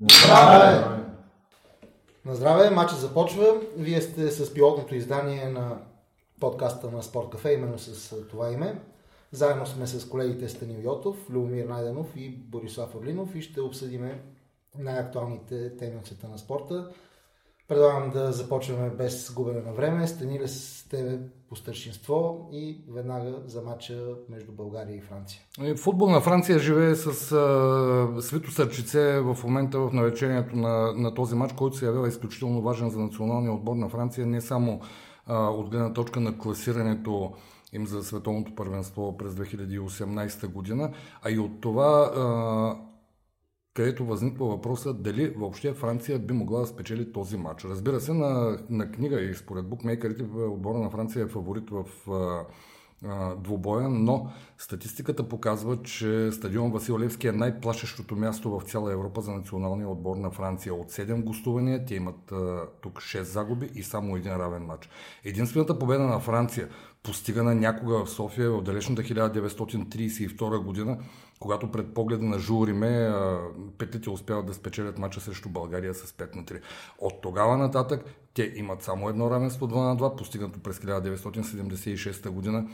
Здраве! 0.00 1.02
На 2.24 2.34
здраве, 2.34 2.70
матчът 2.70 2.98
започва. 2.98 3.60
Вие 3.76 4.00
сте 4.00 4.30
с 4.30 4.54
пилотното 4.54 4.94
издание 4.94 5.48
на 5.48 5.78
подкаста 6.40 6.90
на 6.90 7.02
Спорт 7.02 7.30
Кафе, 7.30 7.52
именно 7.52 7.78
с 7.78 8.16
това 8.30 8.52
име. 8.52 8.80
Заедно 9.32 9.66
сме 9.66 9.86
с 9.86 10.08
колегите 10.08 10.48
Станил 10.48 10.80
Йотов, 10.82 11.16
Любомир 11.30 11.64
Найденов 11.64 12.06
и 12.16 12.28
Борислав 12.28 12.94
Орлинов 12.94 13.34
и 13.34 13.42
ще 13.42 13.60
обсъдиме 13.60 14.20
най-актуалните 14.78 15.76
теми 15.76 15.96
от 15.96 16.06
света 16.06 16.28
на 16.28 16.38
спорта. 16.38 16.88
Предлагам 17.70 18.10
да 18.10 18.32
започваме 18.32 18.90
без 18.90 19.32
губене 19.34 19.60
на 19.60 19.72
време. 19.72 20.06
Станиле 20.06 20.48
с 20.48 20.88
тебе 20.88 21.18
по 21.48 21.56
старшинство 21.56 22.48
и 22.52 22.84
веднага 22.88 23.34
за 23.46 23.62
матча 23.62 23.94
между 24.28 24.52
България 24.52 24.96
и 24.96 25.00
Франция. 25.00 25.40
Футбол 25.76 26.10
на 26.10 26.20
Франция 26.20 26.58
живее 26.58 26.94
с 26.94 27.32
а, 27.32 28.22
свито 28.22 28.50
сърчице 28.50 29.20
в 29.20 29.38
момента 29.44 29.78
в 29.80 29.92
навечението 29.92 30.56
на, 30.56 30.92
на 30.92 31.14
този 31.14 31.34
матч, 31.34 31.52
който 31.52 31.76
се 31.76 31.86
явява 31.86 32.08
изключително 32.08 32.62
важен 32.62 32.90
за 32.90 32.98
националния 32.98 33.52
отбор 33.52 33.76
на 33.76 33.88
Франция, 33.88 34.26
не 34.26 34.40
само 34.40 34.80
а, 35.26 35.48
от 35.48 35.70
гледна 35.70 35.92
точка 35.92 36.20
на 36.20 36.38
класирането 36.38 37.32
им 37.72 37.86
за 37.86 38.02
световното 38.02 38.54
първенство 38.54 39.16
през 39.16 39.32
2018 39.32 40.46
година, 40.46 40.92
а 41.22 41.30
и 41.30 41.38
от 41.38 41.60
това 41.60 42.12
а, 42.16 42.89
където 43.80 44.04
възниква 44.04 44.46
въпроса 44.46 44.94
дали 44.94 45.30
въобще 45.30 45.74
Франция 45.74 46.18
би 46.18 46.34
могла 46.34 46.60
да 46.60 46.66
спечели 46.66 47.12
този 47.12 47.36
матч. 47.36 47.64
Разбира 47.64 48.00
се, 48.00 48.12
на, 48.12 48.58
на 48.70 48.92
книга 48.92 49.20
и 49.20 49.34
според 49.34 49.68
букмейкерите 49.68 50.22
отбора 50.22 50.78
на 50.78 50.90
Франция 50.90 51.24
е 51.24 51.28
фаворит 51.28 51.70
в 51.70 51.84
двубоя, 53.38 53.88
но 53.88 54.30
статистиката 54.58 55.28
показва, 55.28 55.82
че 55.82 56.32
стадион 56.32 56.72
Васил 56.72 56.98
Левски 56.98 57.28
е 57.28 57.32
най-плашещото 57.32 58.16
място 58.16 58.50
в 58.50 58.62
цяла 58.62 58.92
Европа 58.92 59.20
за 59.20 59.32
националния 59.32 59.88
отбор 59.88 60.16
на 60.16 60.30
Франция. 60.30 60.74
От 60.74 60.90
7 60.90 61.24
гостувания 61.24 61.84
те 61.84 61.94
имат 61.94 62.32
а, 62.32 62.62
тук 62.80 62.98
6 62.98 63.22
загуби 63.22 63.70
и 63.74 63.82
само 63.82 64.16
един 64.16 64.32
равен 64.32 64.62
матч. 64.62 64.88
Единствената 65.24 65.78
победа 65.78 66.06
на 66.06 66.20
Франция, 66.20 66.68
постигана 67.02 67.54
някога 67.54 68.04
в 68.04 68.10
София 68.10 68.50
в 68.50 68.62
далечната 68.62 69.02
1932 69.02 70.64
година, 70.64 70.98
когато 71.40 71.70
пред 71.70 71.94
погледа 71.94 72.24
на 72.24 72.38
Жул 72.38 72.66
Риме 72.66 73.12
петлите 73.78 74.10
успяват 74.10 74.46
да 74.46 74.54
спечелят 74.54 74.98
мача 74.98 75.20
срещу 75.20 75.48
България 75.48 75.94
с 75.94 76.12
5 76.12 76.36
на 76.36 76.44
3. 76.44 76.60
От 76.98 77.22
тогава 77.22 77.56
нататък 77.56 78.04
те 78.34 78.52
имат 78.56 78.82
само 78.82 79.08
едно 79.08 79.30
равенство 79.30 79.68
2 79.68 79.74
на 79.74 79.96
2, 79.96 80.16
постигнато 80.16 80.60
през 80.60 80.78
1976 80.78 82.28
година 82.28 82.68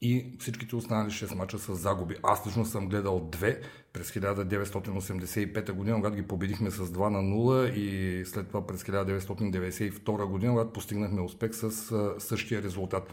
и 0.00 0.36
всичките 0.38 0.76
останали 0.76 1.10
6 1.10 1.34
мача 1.34 1.58
с 1.58 1.74
загуби. 1.74 2.16
Аз 2.22 2.46
лично 2.46 2.64
съм 2.64 2.88
гледал 2.88 3.28
две 3.32 3.60
през 3.92 4.10
1985 4.10 5.72
година, 5.72 5.96
когато 5.96 6.16
ги 6.16 6.22
победихме 6.22 6.70
с 6.70 6.86
2 6.86 7.08
на 7.08 7.18
0 7.18 7.72
и 7.72 8.24
след 8.24 8.48
това 8.48 8.66
през 8.66 8.82
1992 8.82 10.24
година, 10.24 10.52
когато 10.52 10.72
постигнахме 10.72 11.20
успех 11.20 11.50
с 11.54 11.70
същия 12.18 12.62
резултат. 12.62 13.12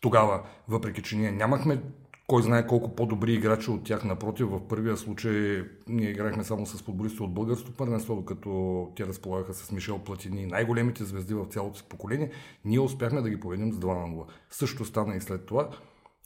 Тогава, 0.00 0.42
въпреки 0.68 1.02
че 1.02 1.16
ние 1.16 1.32
нямахме 1.32 1.82
кой 2.26 2.42
знае 2.42 2.66
колко 2.66 2.94
по-добри 2.94 3.32
играчи 3.32 3.70
от 3.70 3.84
тях. 3.84 4.04
Напротив, 4.04 4.46
в 4.50 4.68
първия 4.68 4.96
случай 4.96 5.64
ние 5.88 6.10
играхме 6.10 6.44
само 6.44 6.66
с 6.66 6.82
футболисти 6.82 7.22
от 7.22 7.34
българското 7.34 7.76
първенство, 7.76 8.16
докато 8.16 8.92
те 8.96 9.06
разполагаха 9.06 9.54
с 9.54 9.72
Мишел 9.72 9.98
Платини, 9.98 10.46
най-големите 10.46 11.04
звезди 11.04 11.34
в 11.34 11.46
цялото 11.46 11.78
си 11.78 11.84
поколение. 11.88 12.30
Ние 12.64 12.80
успяхме 12.80 13.20
да 13.20 13.30
ги 13.30 13.40
победим 13.40 13.72
с 13.72 13.76
2 13.76 13.86
на 13.86 14.16
0. 14.16 14.24
Също 14.50 14.84
стана 14.84 15.16
и 15.16 15.20
след 15.20 15.46
това, 15.46 15.70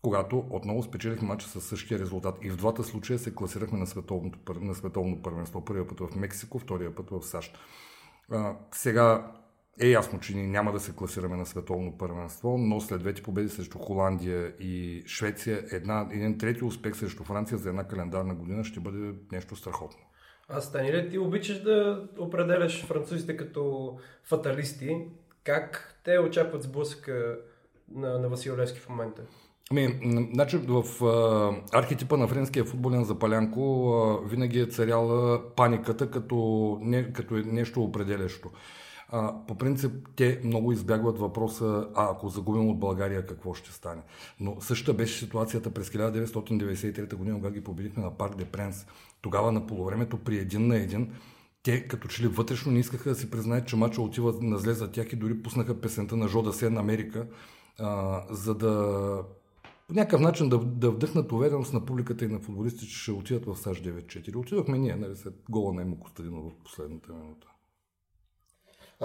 когато 0.03 0.45
отново 0.51 0.83
спечелихме 0.83 1.29
матча 1.29 1.49
с 1.49 1.61
същия 1.61 1.99
резултат. 1.99 2.39
И 2.43 2.51
в 2.51 2.57
двата 2.57 2.85
случая 2.85 3.19
се 3.19 3.35
класирахме 3.35 3.79
на, 3.79 3.87
световното, 3.87 4.39
на 4.61 4.75
световно 4.75 5.23
първенство. 5.23 5.65
Първия 5.65 5.87
път 5.87 6.01
в 6.01 6.17
Мексико, 6.17 6.59
втория 6.59 6.95
път 6.95 7.11
в 7.11 7.23
САЩ. 7.23 7.59
А, 8.31 8.57
сега 8.73 9.33
е 9.81 9.87
ясно, 9.87 10.21
че 10.21 10.35
ние 10.35 10.47
няма 10.47 10.73
да 10.73 10.81
се 10.81 10.93
класираме 10.93 11.37
на 11.37 11.47
световно 11.47 11.99
първенство, 11.99 12.59
но 12.59 12.81
след 12.81 13.01
двете 13.01 13.23
победи 13.23 13.49
срещу 13.49 13.79
Холандия 13.79 14.53
и 14.61 15.03
Швеция, 15.07 15.65
една, 15.73 16.09
един 16.13 16.39
трети 16.39 16.65
успех 16.65 16.97
срещу 16.97 17.25
Франция 17.25 17.59
за 17.59 17.69
една 17.69 17.85
календарна 17.85 18.35
година 18.35 18.65
ще 18.65 18.81
бъде 18.81 19.15
нещо 19.33 19.57
страхотно. 19.57 20.01
А 20.49 20.61
Стани 20.61 20.93
ли 20.93 21.11
ти 21.11 21.19
обичаш 21.19 21.63
да 21.63 22.09
определяш 22.19 22.85
французите 22.87 23.37
като 23.37 23.95
фаталисти? 24.25 24.97
Как 25.45 25.95
те 26.05 26.19
очакват 26.19 26.63
сблъсъка 26.63 27.39
на, 27.95 28.19
на 28.19 28.29
Васил 28.29 28.57
Левски 28.57 28.81
в 28.81 28.89
момента? 28.89 29.23
Ами, 29.71 30.01
значи 30.35 30.57
в 30.57 31.05
а, 31.05 31.79
архетипа 31.79 32.17
на 32.17 32.29
френския 32.29 32.65
футболен 32.65 33.05
запалянко 33.05 33.93
а, 33.93 34.29
винаги 34.29 34.61
е 34.61 34.67
царяла 34.67 35.43
паниката 35.57 36.11
като, 36.11 36.79
не, 36.81 37.13
като 37.13 37.37
е 37.37 37.43
нещо 37.43 37.83
определящо. 37.83 38.51
По 39.49 39.55
принцип, 39.55 39.93
те 40.17 40.41
много 40.45 40.73
избягват 40.73 41.19
въпроса, 41.19 41.89
а 41.95 42.11
ако 42.11 42.29
загубим 42.29 42.69
от 42.69 42.79
България, 42.79 43.27
какво 43.27 43.55
ще 43.55 43.73
стане. 43.73 44.03
Но 44.41 44.57
същата 44.61 44.95
беше 44.95 45.19
ситуацията 45.19 45.71
през 45.71 45.91
1993 45.91 47.15
година, 47.15 47.37
когато 47.37 47.55
ги 47.55 47.65
победихме 47.65 48.03
на 48.03 48.11
Парк 48.11 48.37
де 48.37 48.45
Пренс. 48.45 48.87
Тогава 49.21 49.53
на 49.53 49.67
полувремето 49.67 50.19
при 50.19 50.39
един 50.39 50.67
на 50.67 50.77
един, 50.77 51.13
те 51.63 51.89
като 51.89 52.09
че 52.09 52.23
ли 52.23 52.29
вътрешно 52.29 52.73
не 52.73 52.79
искаха 52.79 53.09
да 53.09 53.15
си 53.15 53.31
признаят, 53.31 53.69
че 53.69 53.77
мача 53.77 54.03
отива 54.03 54.35
на 54.41 54.59
зле 54.59 54.75
за 54.75 54.93
тях 54.93 55.13
и 55.13 55.17
дори 55.17 55.43
пуснаха 55.43 55.81
песента 55.81 56.17
на 56.17 56.29
Жода 56.29 56.53
Сен 56.53 56.79
Америка, 56.79 57.27
а, 57.79 58.23
за 58.31 58.55
да 58.55 59.23
по 59.89 59.95
някакъв 59.95 60.21
начин 60.21 60.49
да, 60.49 60.59
да 60.59 60.91
вдъхнат 60.91 61.33
увереност 61.33 61.73
на 61.73 61.87
публиката 61.87 62.25
и 62.25 62.29
на 62.29 62.41
футболистите, 62.41 62.87
че 62.87 62.99
ще 62.99 63.13
отидат 63.13 63.47
в 63.47 63.57
САЩ 63.57 63.85
9-4. 63.85 64.37
Отидохме 64.37 64.79
ние, 64.79 64.97
нали, 64.97 65.17
след 65.17 65.35
гола 65.51 65.73
на 65.73 65.83
Емо 65.83 66.01
Костадинов 66.01 66.45
в 66.45 66.65
последната 66.65 67.13
минута. 67.13 67.50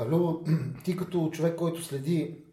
Любо, 0.02 0.44
ти 0.84 0.98
като 0.98 1.30
човек, 1.34 1.56
който 1.56 1.84
следи 1.84 2.46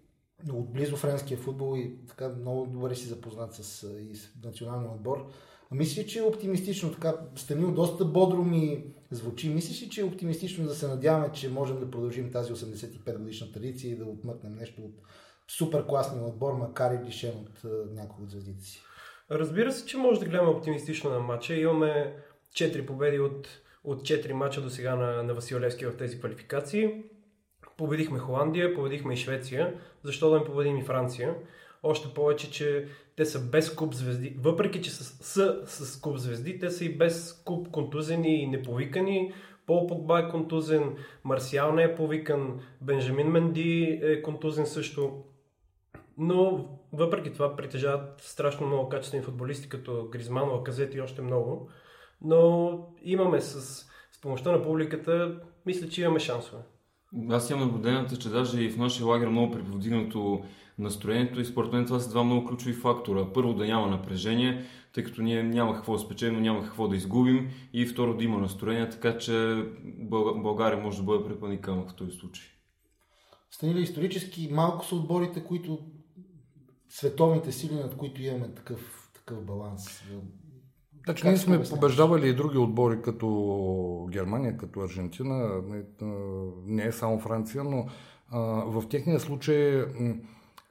отблизо 0.52 0.96
френския 0.96 1.38
футбол 1.38 1.76
и 1.76 2.06
така 2.08 2.28
много 2.28 2.66
добре 2.66 2.94
си 2.94 3.06
запознат 3.06 3.54
с, 3.54 3.88
и 4.10 4.16
с 4.16 4.34
националния 4.44 4.90
отбор, 4.90 5.26
мислиш, 5.70 6.06
че 6.06 6.18
е 6.18 6.22
оптимистично, 6.22 6.92
така 6.92 7.14
Станил 7.36 7.72
доста 7.72 8.04
бодро 8.04 8.44
ми 8.44 8.84
звучи. 9.10 9.48
Мислиш 9.48 9.82
ли, 9.82 9.90
че 9.90 10.00
е 10.00 10.04
оптимистично 10.04 10.64
да 10.64 10.74
се 10.74 10.88
надяваме, 10.88 11.32
че 11.32 11.50
можем 11.50 11.80
да 11.80 11.90
продължим 11.90 12.32
тази 12.32 12.52
85 12.52 13.18
годишна 13.18 13.52
традиция 13.52 13.90
и 13.90 13.96
да 13.96 14.04
отмъкнем 14.04 14.52
нещо 14.52 14.82
от 14.82 14.94
супер 15.48 15.86
класния 15.86 16.24
отбор, 16.24 16.52
макар 16.52 16.94
и 16.94 17.06
лишен 17.06 17.30
от 17.30 17.62
няколко 17.94 18.22
от 18.22 18.30
звездите 18.30 18.64
си? 18.64 18.82
Разбира 19.30 19.72
се, 19.72 19.86
че 19.86 19.96
може 19.96 20.20
да 20.20 20.26
гледаме 20.26 20.50
оптимистично 20.50 21.10
на 21.10 21.20
матча. 21.20 21.54
Имаме 21.54 22.16
4 22.54 22.86
победи 22.86 23.18
от, 23.18 23.48
от 23.84 24.02
4 24.02 24.32
мача 24.32 24.60
до 24.60 24.70
сега 24.70 24.96
на, 24.96 25.22
на 25.22 25.34
Васил 25.34 25.60
Левски 25.60 25.86
в 25.86 25.96
тези 25.96 26.18
квалификации. 26.18 27.04
Победихме 27.76 28.18
Холандия, 28.18 28.74
победихме 28.74 29.14
и 29.14 29.16
Швеция. 29.16 29.74
Защо 30.02 30.30
да 30.30 30.38
не 30.38 30.44
победим 30.44 30.78
и 30.78 30.84
Франция? 30.84 31.34
Още 31.82 32.14
повече, 32.14 32.50
че 32.50 32.88
те 33.16 33.24
са 33.24 33.40
без 33.40 33.74
куп 33.74 33.94
звезди. 33.94 34.36
Въпреки, 34.40 34.82
че 34.82 34.90
са, 34.90 35.66
са 35.66 35.84
с 35.84 36.00
куп 36.00 36.16
звезди, 36.16 36.58
те 36.58 36.70
са 36.70 36.84
и 36.84 36.96
без 36.96 37.42
куп 37.44 37.70
контузени 37.70 38.42
и 38.42 38.46
неповикани. 38.46 39.32
Пол 39.66 39.86
Погба 39.86 40.18
е 40.18 40.28
контузен, 40.28 40.96
Марсиал 41.24 41.72
не 41.72 41.82
е 41.82 41.94
повикан, 41.94 42.60
Бенджамин 42.80 43.26
Менди 43.26 44.00
е 44.02 44.22
контузен 44.22 44.66
също. 44.66 45.24
Но 46.18 46.68
въпреки 46.92 47.32
това 47.32 47.56
притежават 47.56 48.20
страшно 48.20 48.66
много 48.66 48.88
качествени 48.88 49.24
футболисти, 49.24 49.68
като 49.68 50.08
Гризман, 50.12 50.50
Лаказет 50.50 50.94
и 50.94 51.00
още 51.00 51.22
много. 51.22 51.70
Но 52.20 52.78
имаме 53.02 53.40
с, 53.40 53.60
с 54.12 54.20
помощта 54.20 54.52
на 54.52 54.62
публиката, 54.62 55.40
мисля, 55.66 55.88
че 55.88 56.02
имаме 56.02 56.18
шансове. 56.18 56.62
Аз 57.30 57.50
имам 57.50 57.62
наблюдението, 57.62 58.18
че 58.18 58.28
даже 58.28 58.60
и 58.60 58.70
в 58.70 58.76
нашия 58.76 59.06
лагер 59.06 59.28
много 59.28 59.52
приповдигнато 59.52 60.44
настроението 60.78 61.40
и 61.40 61.44
според 61.44 61.72
мен 61.72 61.86
това 61.86 62.00
са 62.00 62.10
два 62.10 62.24
много 62.24 62.48
ключови 62.48 62.72
фактора. 62.72 63.32
Първо 63.34 63.54
да 63.54 63.66
няма 63.66 63.86
напрежение, 63.86 64.64
тъй 64.92 65.04
като 65.04 65.22
ние 65.22 65.42
няма 65.42 65.74
какво 65.74 65.92
да 65.92 65.98
спечелим, 65.98 66.42
няма 66.42 66.64
какво 66.64 66.88
да 66.88 66.96
изгубим 66.96 67.50
и 67.72 67.86
второ 67.86 68.16
да 68.16 68.24
има 68.24 68.38
настроение, 68.38 68.90
така 68.90 69.18
че 69.18 69.64
България 70.36 70.82
може 70.82 70.96
да 70.96 71.02
бъде 71.02 71.24
препаникана 71.24 71.82
в 71.82 71.94
този 71.94 72.12
случай. 72.12 72.46
Стани 73.50 73.74
ли 73.74 73.82
исторически 73.82 74.48
малко 74.52 74.86
са 74.86 74.94
отборите, 74.94 75.44
които 75.44 75.78
световните 76.88 77.52
сили, 77.52 77.74
над 77.74 77.96
които 77.96 78.22
имаме 78.22 78.54
такъв, 78.54 79.10
такъв 79.14 79.44
баланс. 79.44 80.02
Значи 81.04 81.26
ние 81.26 81.36
сме 81.36 81.62
побеждавали 81.62 82.28
и 82.28 82.34
други 82.34 82.58
отбори, 82.58 83.02
като 83.02 84.08
Германия, 84.10 84.56
като 84.56 84.80
Аржентина, 84.80 85.62
не, 85.68 85.82
не 86.66 86.84
е 86.84 86.92
само 86.92 87.20
Франция, 87.20 87.64
но 87.64 87.86
а, 88.30 88.40
в 88.66 88.88
техния 88.88 89.20
случай 89.20 89.84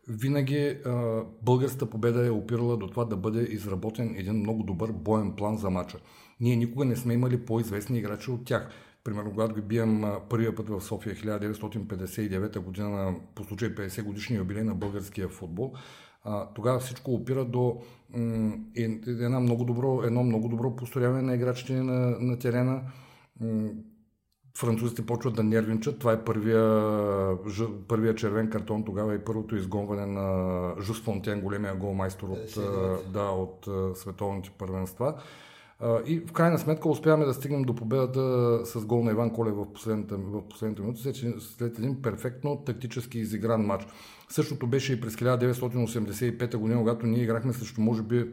винаги 0.07 0.78
а, 0.86 1.24
българската 1.42 1.86
победа 1.86 2.28
е 2.28 2.31
опирала 2.31 2.78
до 2.78 2.88
това 2.88 3.06
да 3.06 3.18
бъде 3.18 3.42
изработен 3.42 4.16
един 4.18 4.33
много 4.33 4.63
добър 4.63 4.92
боен 4.92 5.31
план 5.31 5.57
за 5.57 5.69
мача. 5.69 5.98
Ние 6.39 6.56
никога 6.56 6.86
не 6.86 6.95
сме 6.95 7.13
имали 7.13 7.45
по-известни 7.45 8.00
играчи 8.00 8.31
от 8.31 8.45
тях. 8.45 8.69
Примерно, 9.04 9.31
когато 9.31 9.56
ги 9.56 9.62
бием 9.62 10.04
първия 10.30 10.56
път 10.56 10.69
в 10.69 10.81
София 10.81 11.16
1959 11.16 12.60
година 12.60 13.16
по 13.36 13.44
случай 13.44 13.69
50 13.69 14.04
годишния 14.04 14.38
юбилей 14.38 14.63
на 14.63 14.75
българския 14.75 15.28
футбол, 15.28 15.74
а, 16.23 16.47
тогава 16.53 16.79
всичко 16.79 17.13
опира 17.13 17.45
до 17.45 17.77
м- 18.18 18.53
една 19.07 19.39
много 19.39 19.63
добро, 19.63 20.01
едно 20.03 20.23
много 20.23 20.47
добро 20.47 20.75
построяване 20.75 21.21
на 21.21 21.35
играчите 21.35 21.73
на, 21.73 22.15
на 22.19 22.39
терена. 22.39 22.81
М- 23.41 23.69
французите 24.57 25.06
почват 25.06 25.35
да 25.35 25.44
нервничат. 25.44 26.00
Това 26.00 26.13
е 26.13 26.23
първия, 26.23 27.38
първия 27.88 28.15
червен 28.15 28.50
картон 28.50 28.85
тогава 28.85 29.15
и 29.15 29.19
първото 29.19 29.56
изгонване 29.56 30.06
на 30.06 30.73
Жус 30.81 31.01
Фонтен, 31.01 31.41
големия 31.41 31.75
голмайстор 31.75 32.29
от, 32.29 32.57
да, 33.13 33.23
от 33.23 33.68
световните 33.97 34.51
първенства. 34.57 35.15
И 36.06 36.19
в 36.19 36.31
крайна 36.31 36.59
сметка 36.59 36.89
успяваме 36.89 37.25
да 37.25 37.33
стигнем 37.33 37.63
до 37.63 37.75
победата 37.75 38.59
с 38.65 38.85
гол 38.85 39.03
на 39.03 39.12
Иван 39.12 39.33
Колев 39.33 39.56
в 39.56 39.73
последната, 39.73 40.18
в 40.18 40.47
последната 40.50 40.81
минута, 40.81 41.00
след, 41.01 41.15
след 41.41 41.79
един 41.79 42.01
перфектно 42.01 42.63
тактически 42.65 43.19
изигран 43.19 43.62
матч. 43.62 43.85
Същото 44.31 44.68
беше 44.68 44.94
и 44.94 45.01
през 45.01 45.16
1985 45.16 46.57
година, 46.57 46.80
когато 46.80 47.07
ние 47.07 47.24
играхме 47.24 47.54
срещу, 47.54 47.81
може 47.81 48.01
би, 48.01 48.28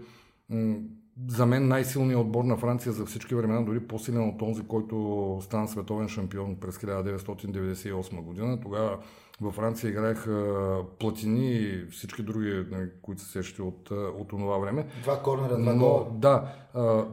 за 1.28 1.46
мен 1.46 1.68
най-силният 1.68 2.20
отбор 2.20 2.44
на 2.44 2.56
Франция 2.56 2.92
за 2.92 3.06
всички 3.06 3.34
времена, 3.34 3.62
дори 3.62 3.80
по-силен 3.80 4.28
от 4.28 4.38
този, 4.38 4.62
който 4.62 5.38
стана 5.42 5.68
световен 5.68 6.08
шампион 6.08 6.56
през 6.56 6.78
1998 6.78 8.22
година. 8.22 8.60
Тогава 8.60 8.98
във 9.40 9.54
Франция 9.54 9.90
играеха 9.90 10.76
Платини 10.98 11.52
и 11.52 11.86
всички 11.90 12.22
други, 12.22 12.64
нали, 12.70 12.88
които 13.02 13.22
се 13.22 13.30
сещат 13.30 13.58
от, 13.58 13.90
от 13.90 14.28
това 14.28 14.58
време. 14.58 14.86
Два 15.02 15.22
корнера, 15.22 15.58
два 15.58 15.74
Но, 15.74 16.10
Да, 16.12 16.54
а, 16.74 17.04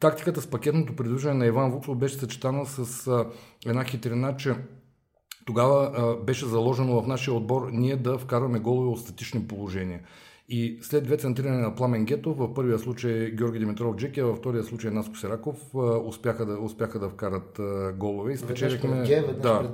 тактиката 0.00 0.40
с 0.40 0.46
пакетното 0.46 0.96
придвижване 0.96 1.38
на 1.38 1.46
Иван 1.46 1.70
Вуцов 1.70 1.98
беше 1.98 2.18
съчетана 2.18 2.66
с 2.66 3.06
а, 3.06 3.26
една 3.66 3.84
хитрина, 3.84 4.36
че 4.36 4.54
тогава 5.44 5.92
а, 5.96 6.16
беше 6.24 6.46
заложено 6.46 7.02
в 7.02 7.06
нашия 7.06 7.34
отбор 7.34 7.68
ние 7.72 7.96
да 7.96 8.18
вкарваме 8.18 8.58
голове 8.58 8.88
от 8.88 9.00
статични 9.00 9.48
положения. 9.48 10.00
И 10.48 10.78
след 10.82 11.04
две 11.04 11.16
центриране 11.16 11.58
на 11.58 11.74
Пламен 11.74 12.04
Гетов, 12.04 12.38
в 12.38 12.54
първия 12.54 12.78
случай 12.78 13.30
Георги 13.30 13.58
Димитров 13.58 13.96
Джеки, 13.96 14.20
а 14.20 14.24
във 14.24 14.38
втория 14.38 14.64
случай 14.64 14.90
Наско 14.90 15.16
Сераков, 15.16 15.56
успяха 16.04 16.46
да, 16.46 16.58
успяха 16.58 16.98
да 16.98 17.08
вкарат 17.08 17.60
голове. 17.96 18.32
И 18.32 18.36
спечелихме, 18.36 19.04
да, 19.42 19.70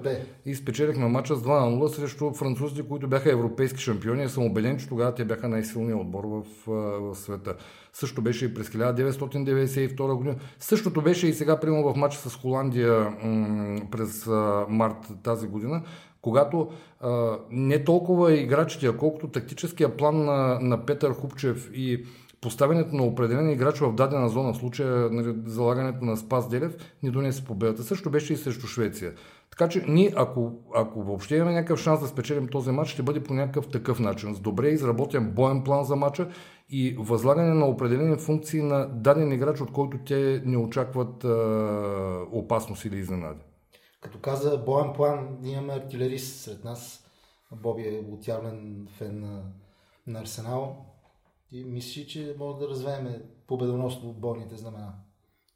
и 0.47 0.55
спечелихме 0.55 1.09
матча 1.09 1.37
с 1.37 1.43
2 1.43 1.47
на 1.47 1.77
0 1.77 1.87
срещу 1.87 2.33
французите, 2.33 2.89
които 2.89 3.09
бяха 3.09 3.33
европейски 3.33 3.83
шампиони. 3.83 4.29
Съм 4.29 4.45
убеден, 4.45 4.79
че 4.79 4.89
тогава 4.89 5.15
те 5.15 5.25
бяха 5.25 5.49
най-силният 5.49 6.01
отбор 6.01 6.25
в, 6.25 6.45
в 6.67 7.15
света. 7.15 7.55
Също 7.93 8.23
беше 8.23 8.45
и 8.45 8.55
през 8.55 8.69
1992 8.69 10.15
година. 10.15 10.37
Същото 10.59 11.03
беше 11.03 11.27
и 11.27 11.35
сега, 11.35 11.61
примерно 11.61 11.93
в 11.93 11.97
матча 11.97 12.19
с 12.19 12.37
Холандия 12.37 13.15
през 13.91 14.27
март 14.69 15.09
тази 15.23 15.47
година 15.47 15.83
когато 16.23 16.69
а, 17.01 17.39
не 17.51 17.85
толкова 17.85 18.33
играчите, 18.35 18.87
а 18.87 18.97
колкото 18.97 19.29
тактическия 19.29 19.97
план 19.97 20.25
на, 20.25 20.59
на 20.61 20.87
Петър 20.87 21.13
Хупчев 21.13 21.71
и 21.75 22.05
поставянето 22.41 22.97
на 22.97 23.05
определен 23.05 23.51
играч 23.51 23.79
в 23.79 23.95
дадена 23.95 24.29
зона, 24.29 24.53
в 24.53 24.57
случая 24.57 25.11
нали, 25.11 25.35
залагането 25.47 26.05
на 26.05 26.17
Спас 26.17 26.49
Делев, 26.49 26.77
ни 27.03 27.11
донесе 27.11 27.45
победата. 27.45 27.83
Също 27.83 28.11
беше 28.11 28.33
и 28.33 28.37
срещу 28.37 28.67
Швеция. 28.67 29.13
Така 29.51 29.69
че 29.69 29.85
ние, 29.89 30.13
ако, 30.17 30.53
ако 30.75 31.03
въобще 31.03 31.37
имаме 31.37 31.53
някакъв 31.53 31.81
шанс 31.81 32.01
да 32.01 32.07
спечелим 32.07 32.49
този 32.49 32.71
матч, 32.71 32.91
ще 32.91 33.03
бъде 33.03 33.23
по 33.23 33.35
някакъв 33.35 33.69
такъв 33.69 34.01
начин. 34.01 34.35
С 34.35 34.41
добре 34.41 34.69
изработен 34.69 35.31
боен 35.31 35.63
план 35.65 35.85
за 35.85 35.97
матча 35.97 36.29
и 36.71 36.97
възлагане 36.99 37.55
на 37.55 37.67
определени 37.67 38.17
функции 38.17 38.63
на 38.63 38.89
даден 38.89 39.33
играч, 39.33 39.61
от 39.61 39.73
който 39.73 39.99
те 40.07 40.43
не 40.45 40.57
очакват 40.57 41.25
а, 41.25 41.29
опасност 42.33 42.85
или 42.85 42.97
изненади. 42.99 43.41
Като 44.01 44.19
каза 44.19 44.59
боен 44.59 44.93
план, 44.93 45.39
имаме 45.45 45.73
артилерист 45.73 46.41
сред 46.41 46.65
нас. 46.65 47.07
Боби 47.53 47.83
е 47.83 48.05
отявлен 48.13 48.89
фен 48.91 49.21
на, 49.21 49.43
на 50.07 50.21
Арсенал. 50.21 50.87
И 51.53 51.65
мислиш, 51.65 52.07
че 52.07 52.35
може 52.39 52.59
да 52.59 52.69
развеем 52.69 53.09
победоносно 53.47 54.11
отборните 54.11 54.57
знамена? 54.57 54.93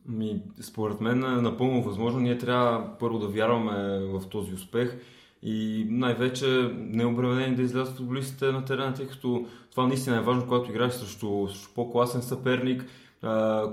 Ми, 0.08 0.42
според 0.60 1.00
мен 1.00 1.24
е 1.24 1.42
напълно 1.42 1.82
възможно. 1.82 2.20
Ние 2.20 2.38
трябва 2.38 2.98
първо 2.98 3.18
да 3.18 3.28
вярваме 3.28 4.00
в 4.00 4.28
този 4.28 4.54
успех 4.54 5.00
и 5.42 5.86
най-вече 5.90 6.46
необременени 6.76 7.56
да 7.56 7.62
излязат 7.62 7.96
футболистите 7.96 8.52
на 8.52 8.64
терена, 8.64 8.94
тъй 8.94 9.06
като 9.06 9.46
това 9.70 9.86
наистина 9.86 10.16
е 10.16 10.20
важно, 10.20 10.44
когато 10.44 10.70
играеш 10.70 10.92
срещу, 10.92 11.48
срещу 11.48 11.74
по-класен 11.74 12.22
съперник, 12.22 12.86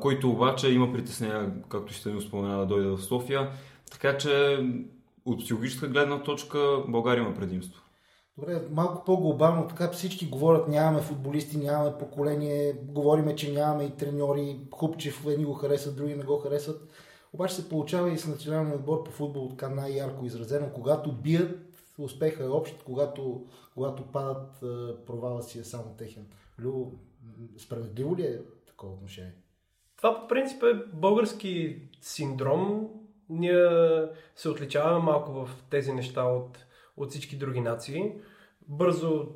който 0.01 0.29
обаче 0.29 0.71
има 0.71 0.94
притеснения, 0.94 1.53
както 1.69 1.94
ще 1.94 2.12
ни 2.12 2.21
спомена, 2.21 2.57
да 2.57 2.65
дойде 2.65 2.88
в 2.88 3.01
София. 3.01 3.50
Така 3.91 4.17
че 4.17 4.59
от 5.25 5.39
психологическа 5.39 5.88
гледна 5.88 6.23
точка 6.23 6.83
България 6.88 7.21
има 7.21 7.35
предимство. 7.35 7.81
Добре, 8.38 8.61
малко 8.71 9.05
по-глобално, 9.05 9.67
така 9.67 9.91
всички 9.91 10.29
говорят, 10.29 10.67
нямаме 10.67 11.01
футболисти, 11.01 11.57
нямаме 11.57 11.97
поколение, 11.97 12.73
говориме, 12.73 13.35
че 13.35 13.53
нямаме 13.53 13.83
и 13.83 13.91
треньори, 13.91 14.59
Хупчев, 14.71 15.25
едни 15.27 15.45
го 15.45 15.53
харесват, 15.53 15.95
други 15.95 16.15
не 16.15 16.23
го 16.23 16.38
харесват. 16.38 16.89
Обаче 17.33 17.55
се 17.55 17.69
получава 17.69 18.13
и 18.13 18.17
с 18.17 18.27
националния 18.27 18.75
отбор 18.75 19.03
по 19.03 19.11
футбол 19.11 19.49
така 19.49 19.69
най-ярко 19.69 20.25
изразено, 20.25 20.69
когато 20.73 21.11
бият, 21.11 21.59
успеха 21.97 22.43
е 22.43 22.47
общ, 22.47 22.83
когато, 22.83 23.45
когато 23.73 24.03
падат, 24.03 24.59
провала 25.05 25.43
си 25.43 25.59
е 25.59 25.63
само 25.63 25.95
техен. 25.97 26.25
Лю, 26.63 26.91
справедливо 27.57 28.17
ли 28.17 28.23
е 28.23 28.39
такова 28.67 28.93
отношение? 28.93 29.35
Това 29.97 30.21
по 30.21 30.27
принцип 30.27 30.63
е 30.63 30.83
български 30.93 31.81
синдром, 32.01 32.89
ние 33.31 33.69
се 34.35 34.49
отличаваме 34.49 34.99
малко 34.99 35.31
в 35.31 35.49
тези 35.69 35.93
неща 35.93 36.23
от, 36.23 36.65
от 36.97 37.09
всички 37.09 37.37
други 37.37 37.61
нации. 37.61 38.13
Бързо 38.67 39.27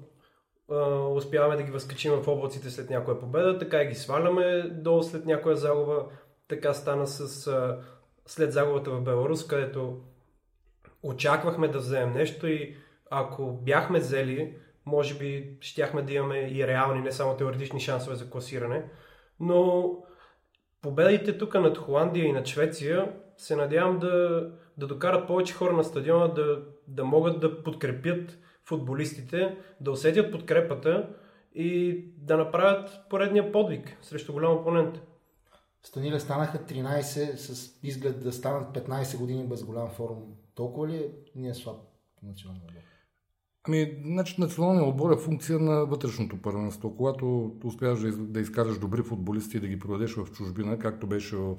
а, 0.71 0.75
успяваме 0.97 1.55
да 1.55 1.63
ги 1.63 1.71
възкачим 1.71 2.11
в 2.11 2.27
облаците 2.27 2.69
след 2.69 2.89
някоя 2.89 3.19
победа, 3.19 3.57
така 3.57 3.81
и 3.81 3.87
ги 3.87 3.95
сваляме 3.95 4.61
долу 4.61 5.03
след 5.03 5.25
някоя 5.25 5.55
загуба. 5.55 6.05
Така 6.47 6.73
стана 6.73 7.07
с, 7.07 7.47
а, 7.47 7.79
след 8.25 8.53
загубата 8.53 8.91
в 8.91 9.01
Беларус, 9.01 9.47
където 9.47 10.01
очаквахме 11.03 11.67
да 11.67 11.77
вземем 11.77 12.13
нещо 12.13 12.47
и 12.47 12.75
ако 13.09 13.53
бяхме 13.53 13.99
взели, 13.99 14.57
може 14.85 15.17
би 15.17 15.57
щяхме 15.61 16.01
да 16.01 16.13
имаме 16.13 16.37
и 16.37 16.67
реални, 16.67 17.01
не 17.01 17.11
само 17.11 17.37
теоретични 17.37 17.79
шансове 17.79 18.15
за 18.15 18.29
класиране. 18.29 18.83
Но 19.39 19.91
победите 20.81 21.37
тук 21.37 21.53
над 21.53 21.77
Холандия 21.77 22.25
и 22.25 22.31
над 22.31 22.45
Швеция 22.47 23.11
се 23.37 23.55
надявам 23.55 23.99
да, 23.99 24.45
да 24.77 24.87
докарат 24.87 25.27
повече 25.27 25.53
хора 25.53 25.73
на 25.73 25.83
стадиона, 25.83 26.33
да, 26.33 26.61
да 26.87 27.05
могат 27.05 27.39
да 27.39 27.63
подкрепят 27.63 28.37
футболистите, 28.63 29.57
да 29.81 29.91
усетят 29.91 30.31
подкрепата 30.31 31.09
и 31.55 31.99
да 32.17 32.37
направят 32.37 32.89
поредния 33.09 33.51
подвиг 33.51 33.97
срещу 34.01 34.33
голям 34.33 34.53
опонент. 34.53 35.01
Станиле 35.83 36.19
станаха 36.19 36.57
13 36.57 37.35
с 37.35 37.79
изглед 37.83 38.23
да 38.23 38.31
станат 38.31 38.77
15 38.77 39.17
години 39.17 39.47
без 39.47 39.63
голям 39.63 39.89
форум. 39.89 40.35
Толкова 40.55 40.87
ли 40.87 41.11
ни 41.35 41.49
е 41.49 41.53
слаб 41.53 41.77
националния 42.23 42.67
отбор? 42.67 42.94
Ами, 43.67 43.97
значи, 44.05 44.35
националният 44.37 44.87
отбор 44.87 45.11
е 45.11 45.17
функция 45.17 45.59
на 45.59 45.85
вътрешното 45.85 46.37
първенство. 46.37 46.95
Когато 46.97 47.51
успяваш 47.63 47.99
да 48.15 48.39
изкараш 48.39 48.77
добри 48.79 49.01
футболисти 49.03 49.57
и 49.57 49.59
да 49.59 49.67
ги 49.67 49.79
проведеш 49.79 50.15
в 50.15 50.31
чужбина, 50.31 50.79
както 50.79 51.07
беше 51.07 51.35
в 51.35 51.57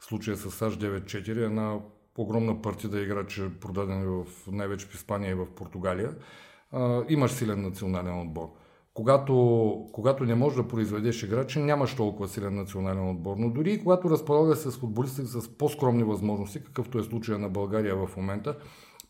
случая 0.00 0.36
с 0.36 0.50
САЩ 0.50 0.80
9-4, 0.80 1.44
една 1.44 1.78
огромна 2.18 2.62
партида 2.62 3.00
играчи, 3.00 3.42
продадени 3.60 4.06
в, 4.06 4.26
най-вече 4.52 4.86
в 4.86 4.94
Испания 4.94 5.30
и 5.30 5.34
в 5.34 5.46
Португалия, 5.56 6.10
а, 6.72 7.04
имаш 7.08 7.30
силен 7.30 7.62
национален 7.62 8.20
отбор. 8.20 8.48
Когато, 8.94 9.86
когато 9.92 10.24
не 10.24 10.34
можеш 10.34 10.56
да 10.56 10.68
произведеш 10.68 11.22
играчи, 11.22 11.58
нямаш 11.58 11.94
толкова 11.94 12.28
силен 12.28 12.54
национален 12.54 13.10
отбор. 13.10 13.36
Но 13.38 13.50
дори 13.50 13.80
когато 13.80 14.10
разполагаш 14.10 14.58
с 14.58 14.70
футболисти 14.70 15.22
с 15.22 15.58
по-скромни 15.58 16.02
възможности, 16.02 16.64
какъвто 16.64 16.98
е 16.98 17.02
случая 17.02 17.38
на 17.38 17.48
България 17.48 17.96
в 17.96 18.16
момента, 18.16 18.56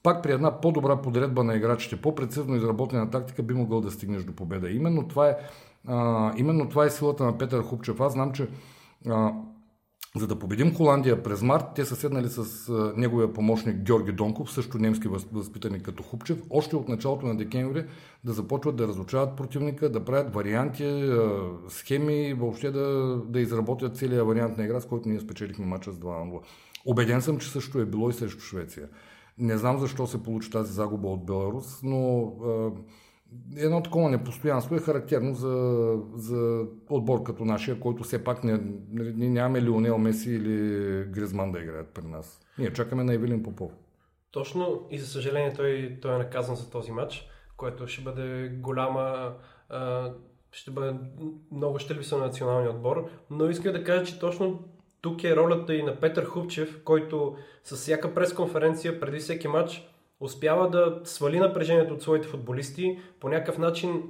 пак 0.02 0.22
при 0.22 0.32
една 0.32 0.60
по-добра 0.60 0.96
подредба 0.96 1.44
на 1.44 1.54
играчите, 1.54 1.96
по-прецизно 1.96 2.56
изработена 2.56 3.10
тактика, 3.10 3.42
би 3.42 3.54
могъл 3.54 3.80
да 3.80 3.90
стигнеш 3.90 4.24
до 4.24 4.32
победа. 4.32 4.70
Именно 4.70 5.08
това 5.08 5.28
е, 5.28 5.36
а, 5.88 6.32
именно 6.36 6.68
това 6.68 6.84
е 6.84 6.90
силата 6.90 7.24
на 7.24 7.38
Петър 7.38 7.62
Хупчев. 7.62 8.00
Аз 8.00 8.12
знам, 8.12 8.32
че 8.32 8.48
а, 9.08 9.32
за 10.16 10.26
да 10.26 10.38
победим 10.38 10.74
Холандия 10.74 11.22
през 11.22 11.42
март, 11.42 11.64
те 11.74 11.84
са 11.84 11.96
седнали 11.96 12.28
с 12.28 12.72
неговия 12.96 13.32
помощник 13.32 13.76
Георги 13.76 14.12
Донков, 14.12 14.52
също 14.52 14.78
немски 14.78 15.08
възпитаник 15.32 15.82
като 15.82 16.02
Хупчев, 16.02 16.42
още 16.50 16.76
от 16.76 16.88
началото 16.88 17.26
на 17.26 17.36
декември 17.36 17.84
да 18.24 18.32
започват 18.32 18.76
да 18.76 18.88
разучават 18.88 19.36
противника, 19.36 19.92
да 19.92 20.04
правят 20.04 20.34
варианти, 20.34 21.12
схеми, 21.68 22.34
въобще 22.34 22.70
да, 22.70 23.16
да 23.26 23.40
изработят 23.40 23.96
целият 23.96 24.26
вариант 24.26 24.58
на 24.58 24.64
игра, 24.64 24.80
с 24.80 24.86
който 24.86 25.08
ние 25.08 25.20
спечелихме 25.20 25.66
мача 25.66 25.92
с 25.92 25.98
2 25.98 26.04
на 26.04 26.32
0. 26.32 26.40
Обеден 26.84 27.22
съм, 27.22 27.38
че 27.38 27.48
също 27.48 27.78
е 27.78 27.84
било 27.84 28.10
и 28.10 28.12
срещу 28.12 28.40
Швеция. 28.40 28.88
Не 29.38 29.58
знам 29.58 29.78
защо 29.78 30.06
се 30.06 30.22
получи 30.22 30.50
тази 30.50 30.72
загуба 30.72 31.08
от 31.08 31.26
Беларус, 31.26 31.82
но 31.82 32.32
едно 33.56 33.82
такова 33.82 34.10
непостоянство 34.10 34.74
е 34.74 34.78
характерно 34.78 35.34
за, 35.34 35.96
за 36.14 36.66
отбор 36.90 37.22
като 37.22 37.44
нашия, 37.44 37.80
който 37.80 38.02
все 38.02 38.24
пак 38.24 38.44
не, 38.44 38.60
не 38.92 39.28
нямаме 39.28 39.62
Лионел 39.62 39.98
Меси 39.98 40.30
или 40.30 41.04
Гризман 41.04 41.52
да 41.52 41.58
играят 41.58 41.88
при 41.88 42.04
нас. 42.04 42.40
Ние 42.58 42.72
чакаме 42.72 43.04
на 43.04 43.14
Евелин 43.14 43.42
Попов. 43.42 43.72
Точно 44.30 44.86
и 44.90 44.98
за 44.98 45.06
съжаление 45.06 45.52
той, 45.52 45.98
той 46.02 46.14
е 46.14 46.18
наказан 46.18 46.56
за 46.56 46.70
този 46.70 46.92
матч, 46.92 47.28
което 47.56 47.86
ще 47.86 48.02
бъде 48.02 48.48
голяма 48.48 49.34
ще 50.52 50.70
бъде 50.70 50.94
много 51.52 51.78
щелиса 51.78 52.18
на 52.18 52.26
националния 52.26 52.70
отбор, 52.70 53.10
но 53.30 53.50
иска 53.50 53.72
да 53.72 53.84
кажа, 53.84 54.04
че 54.04 54.18
точно 54.18 54.64
тук 55.00 55.24
е 55.24 55.36
ролята 55.36 55.74
и 55.74 55.82
на 55.82 55.96
Петър 55.96 56.24
Хупчев, 56.24 56.80
който 56.84 57.36
с 57.64 57.76
всяка 57.76 58.14
пресконференция 58.14 59.00
преди 59.00 59.18
всеки 59.18 59.48
матч 59.48 59.88
успява 60.20 60.70
да 60.70 61.00
свали 61.04 61.38
напрежението 61.38 61.94
от 61.94 62.02
своите 62.02 62.28
футболисти, 62.28 62.98
по 63.20 63.28
някакъв 63.28 63.58
начин 63.58 64.02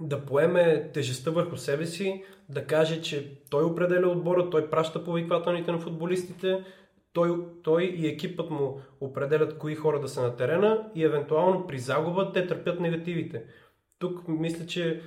да 0.00 0.26
поеме 0.26 0.90
тежестта 0.94 1.30
върху 1.30 1.56
себе 1.56 1.86
си, 1.86 2.24
да 2.48 2.66
каже, 2.66 3.02
че 3.02 3.40
той 3.50 3.64
определя 3.64 4.08
отбора, 4.08 4.50
той 4.50 4.70
праща 4.70 5.04
повиквателните 5.04 5.72
на 5.72 5.78
футболистите, 5.78 6.64
той, 7.12 7.44
той 7.62 7.82
и 7.84 8.06
екипът 8.06 8.50
му 8.50 8.80
определят 9.00 9.58
кои 9.58 9.74
хора 9.74 10.00
да 10.00 10.08
са 10.08 10.22
на 10.22 10.36
терена 10.36 10.90
и 10.94 11.04
евентуално 11.04 11.66
при 11.66 11.78
загуба 11.78 12.32
те 12.32 12.46
търпят 12.46 12.80
негативите. 12.80 13.44
Тук 13.98 14.28
мисля, 14.28 14.66
че 14.66 15.02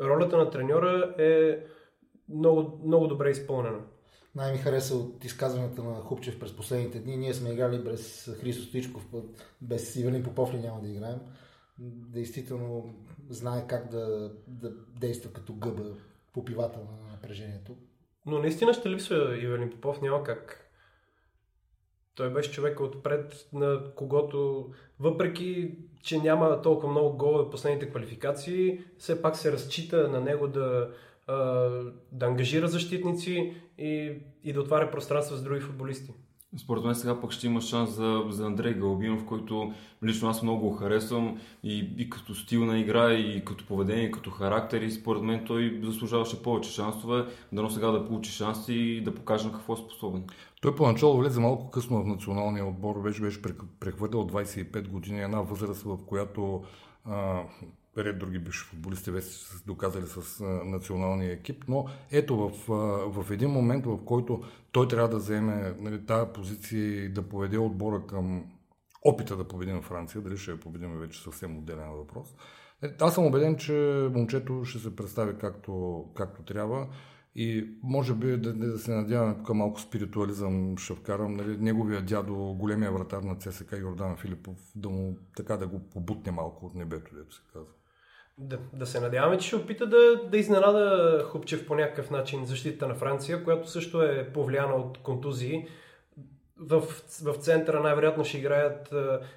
ролята 0.00 0.36
на 0.36 0.50
треньора 0.50 1.14
е 1.18 1.58
много, 2.28 2.80
много 2.84 3.06
добре 3.06 3.30
изпълнена. 3.30 3.80
Най-ми 4.36 4.58
хареса 4.58 4.96
от 4.96 5.24
изказването 5.24 5.84
на 5.84 5.94
Хупчев 5.94 6.38
през 6.38 6.56
последните 6.56 6.98
дни. 6.98 7.16
Ние 7.16 7.34
сме 7.34 7.50
играли 7.50 7.78
без 7.78 8.30
Христо 8.40 8.64
Стичков, 8.64 9.06
без 9.62 9.96
Ивелин 9.96 10.22
Попов 10.22 10.54
ли 10.54 10.58
няма 10.58 10.80
да 10.80 10.88
играем. 10.88 11.18
Действително 11.78 12.94
знае 13.28 13.66
как 13.66 13.90
да, 13.90 14.32
да 14.46 14.72
действа 15.00 15.32
като 15.32 15.54
гъба 15.54 15.84
попивател 16.32 16.80
на 16.80 17.12
напрежението. 17.12 17.76
Но 18.26 18.38
наистина 18.38 18.74
ще 18.74 18.90
липсва 18.90 19.38
Ивелин 19.42 19.70
Попов, 19.70 20.02
няма 20.02 20.24
как. 20.24 20.60
Той 22.14 22.32
беше 22.32 22.52
човек 22.52 22.80
отпред, 22.80 23.48
на 23.52 23.94
когото, 23.94 24.70
въпреки 25.00 25.78
че 26.02 26.18
няма 26.18 26.62
толкова 26.62 26.92
много 26.92 27.16
голове 27.16 27.44
в 27.44 27.50
последните 27.50 27.90
квалификации, 27.90 28.80
все 28.98 29.22
пак 29.22 29.36
се 29.36 29.52
разчита 29.52 30.08
на 30.08 30.20
него 30.20 30.48
да, 30.48 30.90
да 32.12 32.26
ангажира 32.26 32.68
защитници 32.68 33.52
и, 33.78 34.12
и 34.44 34.52
да 34.52 34.60
отваря 34.60 34.90
пространство 34.90 35.36
с 35.36 35.42
други 35.42 35.60
футболисти. 35.60 36.12
Според 36.58 36.84
мен 36.84 36.94
сега 36.94 37.20
пък 37.20 37.32
ще 37.32 37.46
има 37.46 37.60
шанс 37.60 37.90
за, 37.90 38.22
за 38.28 38.46
Андрей 38.46 38.74
Галбинов, 38.74 39.24
който 39.24 39.72
лично 40.04 40.28
аз 40.28 40.42
много 40.42 40.68
го 40.68 40.76
харесвам 40.76 41.40
и, 41.62 41.94
и 41.98 42.10
като 42.10 42.34
стил 42.34 42.64
на 42.64 42.78
игра, 42.78 43.12
и 43.12 43.44
като 43.44 43.66
поведение, 43.66 44.04
и 44.04 44.10
като 44.10 44.30
характер 44.30 44.82
и 44.82 44.90
според 44.90 45.22
мен 45.22 45.44
той 45.46 45.80
заслужаваше 45.84 46.42
повече 46.42 46.70
шансове, 46.70 47.26
дано 47.52 47.70
сега 47.70 47.90
да 47.90 48.06
получи 48.06 48.32
шанси 48.32 48.74
и 48.74 49.00
да 49.00 49.14
покаже 49.14 49.46
на 49.46 49.52
какво 49.52 49.72
е 49.72 49.76
способен. 49.76 50.24
Той 50.62 50.74
поначало 50.74 51.18
влезе 51.18 51.40
малко 51.40 51.70
късно 51.70 52.02
в 52.02 52.06
националния 52.06 52.66
отбор, 52.66 52.96
вече 53.02 53.22
беше 53.22 53.42
прехвърлял 53.80 54.26
25 54.26 54.88
години, 54.88 55.22
една 55.22 55.40
възраст, 55.40 55.82
в 55.82 55.98
която 56.06 56.62
а, 57.04 57.42
ред 57.98 58.18
други 58.18 58.38
бивши 58.38 58.64
футболисти 58.64 59.10
вече 59.10 59.28
са 59.28 59.64
доказали 59.66 60.06
с 60.06 60.44
националния 60.64 61.32
екип, 61.32 61.64
но 61.68 61.86
ето 62.10 62.36
в, 62.36 62.68
в 63.22 63.30
един 63.30 63.50
момент, 63.50 63.86
в 63.86 64.04
който 64.04 64.42
той 64.72 64.88
трябва 64.88 65.08
да 65.08 65.16
вземе 65.16 65.74
нали, 65.80 66.06
тази 66.06 66.32
позиция 66.34 67.04
и 67.04 67.08
да 67.08 67.22
поведе 67.22 67.58
отбора 67.58 68.06
към 68.06 68.44
опита 69.04 69.36
да 69.36 69.48
победим 69.48 69.82
Франция, 69.82 70.20
дали 70.20 70.36
ще 70.36 70.50
я 70.50 70.60
победим 70.60 70.98
вече 70.98 71.22
съвсем 71.22 71.58
отделен 71.58 71.90
въпрос. 71.90 72.34
Е, 72.82 72.88
аз 73.00 73.14
съм 73.14 73.26
убеден, 73.26 73.56
че 73.56 74.08
момчето 74.12 74.64
ще 74.64 74.78
се 74.78 74.96
представи 74.96 75.38
както, 75.38 76.04
както 76.14 76.42
трябва. 76.42 76.86
И 77.36 77.78
може 77.82 78.14
би 78.14 78.36
да, 78.36 78.54
да 78.54 78.78
се 78.78 78.94
надяваме 78.94 79.34
тук 79.34 79.54
малко 79.54 79.80
спиритуализъм 79.80 80.76
ще 80.76 80.94
вкарам. 80.94 81.34
Нали, 81.34 81.56
неговия 81.56 82.02
дядо, 82.02 82.34
големия 82.34 82.92
вратар 82.92 83.22
на 83.22 83.36
ЦСК 83.36 83.72
Йордан 83.72 84.16
Филипов, 84.16 84.56
да 84.76 84.88
му 84.88 85.18
така 85.36 85.56
да 85.56 85.66
го 85.66 85.80
побутне 85.80 86.32
малко 86.32 86.66
от 86.66 86.74
небето, 86.74 87.14
дето 87.14 87.34
се 87.34 87.42
казва. 87.52 87.72
Да, 88.38 88.58
да 88.72 88.86
се 88.86 89.00
надяваме, 89.00 89.38
че 89.38 89.46
ще 89.46 89.56
опита 89.56 89.86
да, 89.86 90.20
да 90.30 90.38
изненада 90.38 91.24
Хупчев 91.28 91.66
по 91.66 91.74
някакъв 91.74 92.10
начин 92.10 92.46
защита 92.46 92.88
на 92.88 92.94
Франция, 92.94 93.44
която 93.44 93.70
също 93.70 94.02
е 94.02 94.30
повлияна 94.34 94.74
от 94.74 94.98
контузии. 94.98 95.68
В, 96.56 96.80
в 97.22 97.34
центъра 97.34 97.80
най-вероятно 97.80 98.24
ще 98.24 98.38
играят 98.38 98.94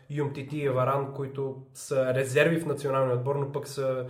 Юмтити 0.09 0.57
и 0.57 0.69
Варан, 0.69 1.13
които 1.13 1.63
са 1.73 2.13
резерви 2.13 2.59
в 2.59 2.65
националния 2.65 3.15
отбор, 3.15 3.35
но 3.35 3.51
пък 3.51 3.67
са 3.67 4.05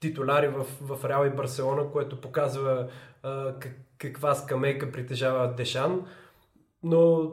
титуляри 0.00 0.48
в, 0.48 0.66
в 0.80 1.04
Реал 1.08 1.26
и 1.26 1.36
Барселона, 1.36 1.90
което 1.90 2.20
показва 2.20 2.88
а, 3.22 3.54
как, 3.58 3.72
каква 3.98 4.34
скамейка 4.34 4.92
притежава 4.92 5.54
Дешан. 5.54 6.06
Но 6.82 7.32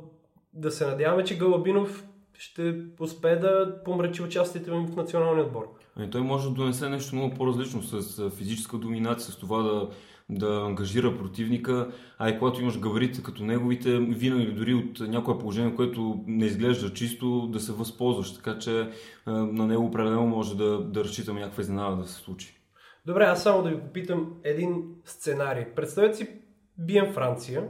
да 0.53 0.71
се 0.71 0.87
надяваме, 0.87 1.23
че 1.23 1.37
Галабинов 1.37 2.03
ще 2.37 2.75
успее 2.99 3.35
да 3.35 3.83
помрачи 3.85 4.23
участието 4.23 4.73
им 4.73 4.87
в 4.87 4.95
националния 4.95 5.45
отбор. 5.45 5.65
Ами 5.95 6.09
той 6.09 6.21
може 6.21 6.49
да 6.49 6.55
донесе 6.55 6.89
нещо 6.89 7.15
много 7.15 7.35
по-различно 7.35 7.83
с 7.83 8.29
физическа 8.29 8.77
доминация, 8.77 9.31
с 9.31 9.37
това 9.37 9.63
да, 9.63 9.89
да 10.29 10.63
ангажира 10.65 11.17
противника, 11.17 11.91
а 12.17 12.29
и 12.29 12.39
когато 12.39 12.61
имаш 12.61 12.79
габарите 12.79 13.23
като 13.23 13.43
неговите, 13.43 13.97
винаги 13.99 14.51
дори 14.51 14.73
от 14.73 14.99
някое 14.99 15.39
положение, 15.39 15.75
което 15.75 16.23
не 16.27 16.45
изглежда 16.45 16.93
чисто, 16.93 17.47
да 17.47 17.59
се 17.59 17.71
възползваш. 17.71 18.35
Така 18.35 18.59
че 18.59 18.89
на 19.27 19.67
него 19.67 19.85
определено 19.85 20.27
може 20.27 20.57
да, 20.57 20.79
да 20.79 21.03
разчитаме 21.03 21.39
някаква 21.39 21.61
изненада 21.61 21.95
да 21.95 22.07
се 22.07 22.15
случи. 22.15 22.57
Добре, 23.05 23.23
аз 23.23 23.43
само 23.43 23.63
да 23.63 23.69
ви 23.69 23.79
попитам 23.79 24.33
един 24.43 24.83
сценарий. 25.05 25.65
Представете 25.75 26.17
си, 26.17 26.29
бием 26.77 27.13
Франция 27.13 27.67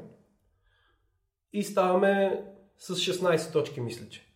и 1.54 1.64
ставаме 1.64 2.44
с 2.78 2.96
16 2.96 3.54
точки, 3.54 3.82
мисля, 3.82 4.10
че. 4.10 4.27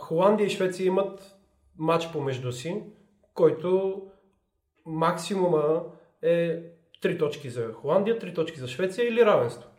Холандия 0.00 0.46
и 0.46 0.50
Швеция 0.50 0.86
имат 0.86 1.36
матч 1.78 2.12
помежду 2.12 2.52
си, 2.52 2.82
който 3.34 4.02
максимума 4.86 5.84
е 6.22 6.62
3 7.02 7.18
точки 7.18 7.50
за 7.50 7.72
Холандия, 7.72 8.18
3 8.18 8.34
точки 8.34 8.60
за 8.60 8.68
Швеция 8.68 9.08
или 9.08 9.26
равенство. 9.26 9.70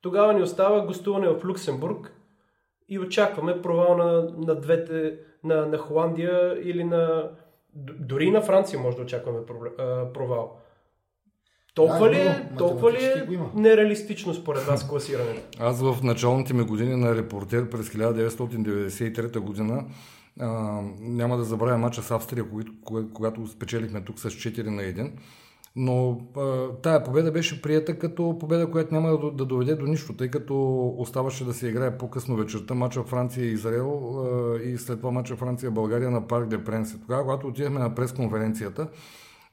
Тогава 0.00 0.34
ни 0.34 0.42
остава 0.42 0.86
гостуване 0.86 1.28
в 1.28 1.44
Люксембург 1.44 2.12
и 2.88 2.98
очакваме 2.98 3.62
провал 3.62 3.96
на, 3.96 4.22
на 4.22 4.54
двете, 4.54 5.18
на, 5.44 5.66
на 5.66 5.78
Холандия 5.78 6.58
или 6.62 6.84
на, 6.84 7.30
дори 7.74 8.30
на 8.30 8.42
Франция 8.42 8.80
може 8.80 8.96
да 8.96 9.02
очакваме 9.02 9.46
провал. 10.14 10.60
Толкова 11.80 12.08
да, 12.08 12.14
ли 12.14 12.18
е, 12.18 12.48
толкова 12.58 12.92
ли 12.92 13.04
е 13.04 13.38
нереалистично 13.54 14.34
според 14.34 14.62
вас 14.62 14.88
класирането? 14.88 15.40
Аз 15.58 15.82
в 15.82 15.96
началните 16.02 16.54
ми 16.54 16.64
години 16.64 16.96
на 16.96 17.16
репортер 17.16 17.70
през 17.70 17.88
1993 17.88 19.38
година 19.38 19.84
а, 20.40 20.80
няма 21.00 21.36
да 21.36 21.44
забравя 21.44 21.78
мача 21.78 22.02
с 22.02 22.10
Австрия, 22.10 22.44
когато, 22.50 22.72
когато 23.14 23.46
спечелихме 23.46 24.00
тук 24.00 24.18
с 24.18 24.30
4 24.30 24.66
на 24.66 24.82
1. 24.82 25.12
Но 25.76 26.20
а, 26.36 26.68
тая 26.82 27.04
победа 27.04 27.32
беше 27.32 27.62
прията 27.62 27.98
като 27.98 28.36
победа, 28.40 28.70
която 28.70 28.94
няма 28.94 29.10
да, 29.10 29.30
да 29.30 29.44
доведе 29.44 29.74
до 29.74 29.86
нищо, 29.86 30.16
тъй 30.16 30.28
като 30.28 30.86
оставаше 30.98 31.44
да 31.44 31.54
се 31.54 31.68
играе 31.68 31.98
по-късно 31.98 32.36
вечерта 32.36 32.74
мача 32.74 33.02
Франция 33.02 33.44
и 33.46 33.52
Израел 33.52 34.18
а, 34.24 34.58
и 34.62 34.78
след 34.78 35.00
това 35.00 35.10
мача 35.10 35.36
Франция-България 35.36 36.10
на 36.10 36.26
Парк 36.26 36.48
де 36.48 36.64
Пренсе. 36.64 37.00
Тогава, 37.00 37.22
когато 37.22 37.46
отидахме 37.46 37.80
на 37.80 37.94
пресконференцията 37.94 38.88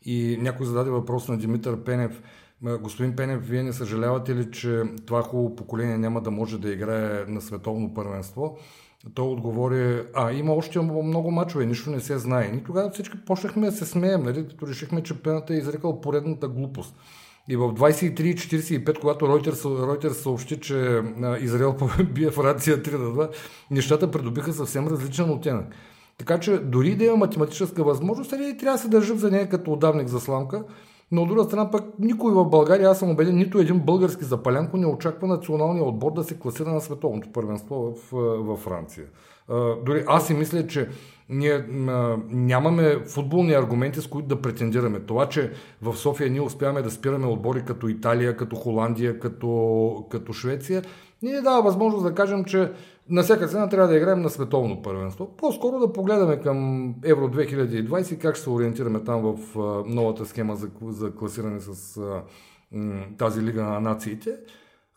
и 0.08 0.38
някой 0.42 0.66
зададе 0.66 0.90
въпрос 0.90 1.28
на 1.28 1.38
Димитър 1.38 1.84
Пенев, 1.84 2.22
Господин 2.64 3.16
Пенев, 3.16 3.48
вие 3.48 3.64
не 3.64 3.74
съжалявате 3.74 4.36
ли, 4.36 4.52
че 4.52 4.84
това 5.06 5.22
хубаво 5.22 5.56
поколение 5.56 5.98
няма 5.98 6.22
да 6.22 6.32
може 6.32 6.60
да 6.60 6.74
играе 6.74 7.26
на 7.28 7.42
световно 7.42 7.94
първенство? 7.94 8.58
Той 9.14 9.28
отговори, 9.28 10.04
а 10.16 10.32
има 10.32 10.54
още 10.54 10.80
много 10.80 11.32
мачове, 11.32 11.66
нищо 11.66 11.90
не 11.90 12.00
се 12.00 12.18
знае. 12.18 12.46
И 12.46 12.64
тогава 12.64 12.90
всички 12.90 13.26
почнахме 13.26 13.66
да 13.66 13.72
се 13.72 13.86
смеем, 13.86 14.24
нали, 14.24 14.48
като 14.48 14.68
решихме, 14.68 15.04
че 15.04 15.22
Пената 15.22 15.54
е 15.54 15.58
изрекал 15.58 16.02
поредната 16.02 16.48
глупост. 16.48 16.96
И 17.50 17.56
в 17.56 17.74
23.45, 17.74 19.00
когато 19.00 19.28
Ройтерс 19.60 20.18
съобщи, 20.18 20.60
че 20.60 21.02
Израел 21.40 21.78
бие 22.14 22.32
Франция 22.32 22.84
3 22.84 22.92
на 22.92 23.10
2, 23.10 23.36
нещата 23.72 24.12
придобиха 24.12 24.54
съвсем 24.54 24.88
различен 24.88 25.30
оттенък. 25.30 25.66
Така 26.18 26.40
че 26.40 26.58
дори 26.58 26.96
да 26.96 27.06
има 27.06 27.16
математическа 27.16 27.84
възможност, 27.84 28.32
нали, 28.32 28.58
трябва 28.58 28.78
да 28.78 28.82
се 28.82 28.90
държат 28.90 29.20
за 29.20 29.32
нея 29.32 29.50
като 29.50 29.72
отдавник 29.72 30.08
за 30.08 30.20
сламка, 30.20 30.64
но 31.12 31.22
от 31.22 31.28
друга 31.28 31.44
страна 31.44 31.72
пък 31.72 31.84
никой 32.00 32.34
в 32.34 32.46
България, 32.46 32.90
аз 32.90 33.00
съм 33.00 33.12
убеден, 33.12 33.36
нито 33.36 33.60
един 33.60 33.80
български 33.80 34.26
запалянко 34.26 34.78
не 34.78 34.86
очаква 34.86 35.28
националния 35.28 35.84
отбор 35.84 36.14
да 36.14 36.24
се 36.24 36.40
класира 36.40 36.70
на 36.70 36.82
световното 36.82 37.32
първенство 37.32 37.76
в, 37.76 38.12
в 38.38 38.58
Франция. 38.58 39.06
Дори 39.86 40.04
аз 40.08 40.28
си 40.28 40.34
мисля, 40.34 40.68
че 40.68 40.90
ние 41.30 41.66
нямаме 42.30 43.00
футболни 43.06 43.54
аргументи, 43.54 44.02
с 44.02 44.08
които 44.08 44.28
да 44.28 44.42
претендираме. 44.42 45.00
Това, 45.00 45.30
че 45.30 45.52
в 45.82 45.98
София 45.98 46.30
ние 46.30 46.42
успяваме 46.42 46.82
да 46.82 46.92
спираме 46.92 47.28
отбори 47.28 47.64
като 47.66 47.88
Италия, 47.88 48.38
като 48.38 48.56
Холандия, 48.56 49.20
като, 49.20 50.06
като 50.10 50.34
Швеция, 50.34 50.82
ни 51.22 51.32
не 51.32 51.42
дава 51.42 51.62
възможност 51.62 52.04
да 52.04 52.16
кажем, 52.16 52.46
че 52.46 52.72
на 53.10 53.24
всяка 53.24 53.48
цена 53.48 53.70
трябва 53.70 53.88
да 53.88 53.98
играем 53.98 54.22
на 54.22 54.30
световно 54.30 54.82
първенство. 54.82 55.36
По-скоро 55.38 55.80
да 55.80 55.94
погледаме 55.94 56.40
към 56.40 56.90
Евро 57.04 57.28
2020 57.28 58.14
и 58.14 58.20
как 58.20 58.36
ще 58.36 58.44
се 58.44 58.50
ориентираме 58.50 59.04
там 59.04 59.22
в 59.22 59.56
новата 59.88 60.26
схема 60.26 60.56
за, 60.56 60.70
за 60.82 61.16
класиране 61.16 61.60
с 61.60 62.02
тази 63.18 63.42
лига 63.42 63.64
на 63.64 63.80
нациите. 63.80 64.38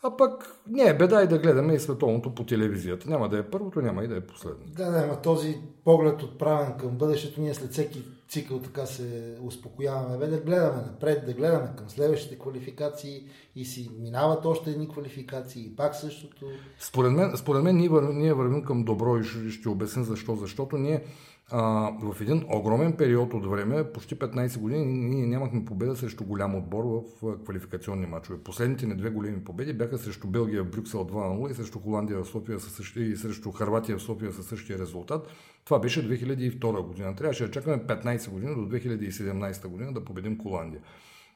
А 0.02 0.16
пък 0.16 0.56
не 0.66 0.82
е 0.82 0.96
беда 0.96 1.22
и 1.22 1.28
да 1.28 1.38
гледаме 1.38 1.74
и 1.74 1.78
световното 1.78 2.34
по 2.34 2.44
телевизията. 2.44 3.10
Няма 3.10 3.28
да 3.28 3.38
е 3.38 3.50
първото, 3.50 3.82
няма 3.82 4.04
и 4.04 4.08
да 4.08 4.16
е 4.16 4.20
последното. 4.20 4.72
Да, 4.72 4.90
да, 4.90 5.04
има 5.04 5.22
този 5.22 5.56
поглед 5.84 6.22
отправен 6.22 6.72
към 6.80 6.90
бъдещето. 6.90 7.40
Ние 7.40 7.54
след 7.54 7.72
всеки 7.72 8.04
цикъл 8.30 8.60
така 8.60 8.86
се 8.86 9.36
успокояваме, 9.42 10.18
бе 10.18 10.26
да 10.26 10.40
гледаме 10.40 10.82
напред, 10.82 11.26
да 11.26 11.32
гледаме 11.32 11.68
към 11.76 11.90
следващите 11.90 12.38
квалификации 12.38 13.24
и 13.56 13.64
си 13.64 13.90
минават 13.98 14.44
още 14.44 14.70
едни 14.70 14.88
квалификации 14.88 15.62
и 15.62 15.76
пак 15.76 15.94
същото. 15.94 16.46
Според 16.78 17.12
мен, 17.12 17.36
според 17.36 17.62
мен 17.62 17.76
ние, 17.76 17.88
вървим, 17.88 18.18
ние 18.18 18.34
вървим 18.34 18.62
към 18.62 18.84
добро 18.84 19.18
и 19.18 19.24
ще, 19.24 19.50
ще 19.50 19.68
обясня 19.68 20.04
защо. 20.04 20.36
Защото 20.36 20.76
ние 20.76 21.04
а, 21.50 21.92
в 22.02 22.20
един 22.20 22.44
огромен 22.48 22.92
период 22.92 23.34
от 23.34 23.46
време, 23.46 23.92
почти 23.92 24.16
15 24.16 24.58
години, 24.58 24.84
ние 24.84 25.26
нямахме 25.26 25.64
победа 25.64 25.96
срещу 25.96 26.24
голям 26.24 26.54
отбор 26.54 26.84
в 27.22 27.44
квалификационни 27.44 28.06
матчове. 28.06 28.38
Последните 28.38 28.86
ни 28.86 28.96
две 28.96 29.10
големи 29.10 29.44
победи 29.44 29.72
бяха 29.72 29.98
срещу 29.98 30.28
Белгия 30.28 30.64
в 30.64 30.70
Брюксел 30.70 31.06
2-0 31.06 31.50
и 31.50 31.54
срещу 31.54 31.78
Холандия 31.78 32.22
в 32.22 32.28
София 32.28 32.60
със 32.60 32.72
същия, 32.72 33.06
и 33.06 33.16
срещу 33.16 33.52
Харватия 33.52 33.98
в 33.98 34.02
София 34.02 34.32
със 34.32 34.46
същия 34.46 34.78
резултат. 34.78 35.28
Това 35.64 35.78
беше 35.78 36.08
2002 36.08 36.86
година. 36.86 37.16
Трябваше 37.16 37.44
да 37.44 37.50
чакаме 37.50 37.78
15 37.78 38.30
години 38.30 38.54
до 38.54 38.60
2017 38.60 39.66
година 39.68 39.92
да 39.92 40.04
победим 40.04 40.38
Холандия. 40.42 40.80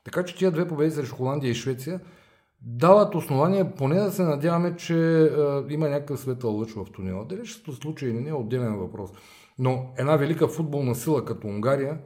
Така 0.04 0.24
че 0.24 0.36
тия 0.36 0.50
две 0.50 0.68
победи 0.68 0.90
срещу 0.90 1.16
Холандия 1.16 1.50
и 1.50 1.54
Швеция 1.54 2.00
дават 2.64 3.14
основание 3.14 3.72
поне 3.76 3.94
да 3.94 4.10
се 4.10 4.22
надяваме, 4.22 4.76
че 4.76 5.22
е, 5.22 5.28
има 5.68 5.88
някакъв 5.88 6.20
светъл 6.20 6.56
лъч 6.56 6.72
в 6.72 6.84
тунела. 6.92 7.24
Дали 7.24 7.46
ще 7.46 7.72
се 7.72 7.76
случи 7.76 8.06
или 8.06 8.20
не 8.20 8.28
е 8.30 8.34
отделен 8.34 8.76
въпрос. 8.76 9.10
Но 9.58 9.94
една 9.98 10.16
велика 10.16 10.48
футболна 10.48 10.94
сила 10.94 11.24
като 11.24 11.46
Унгария, 11.46 11.98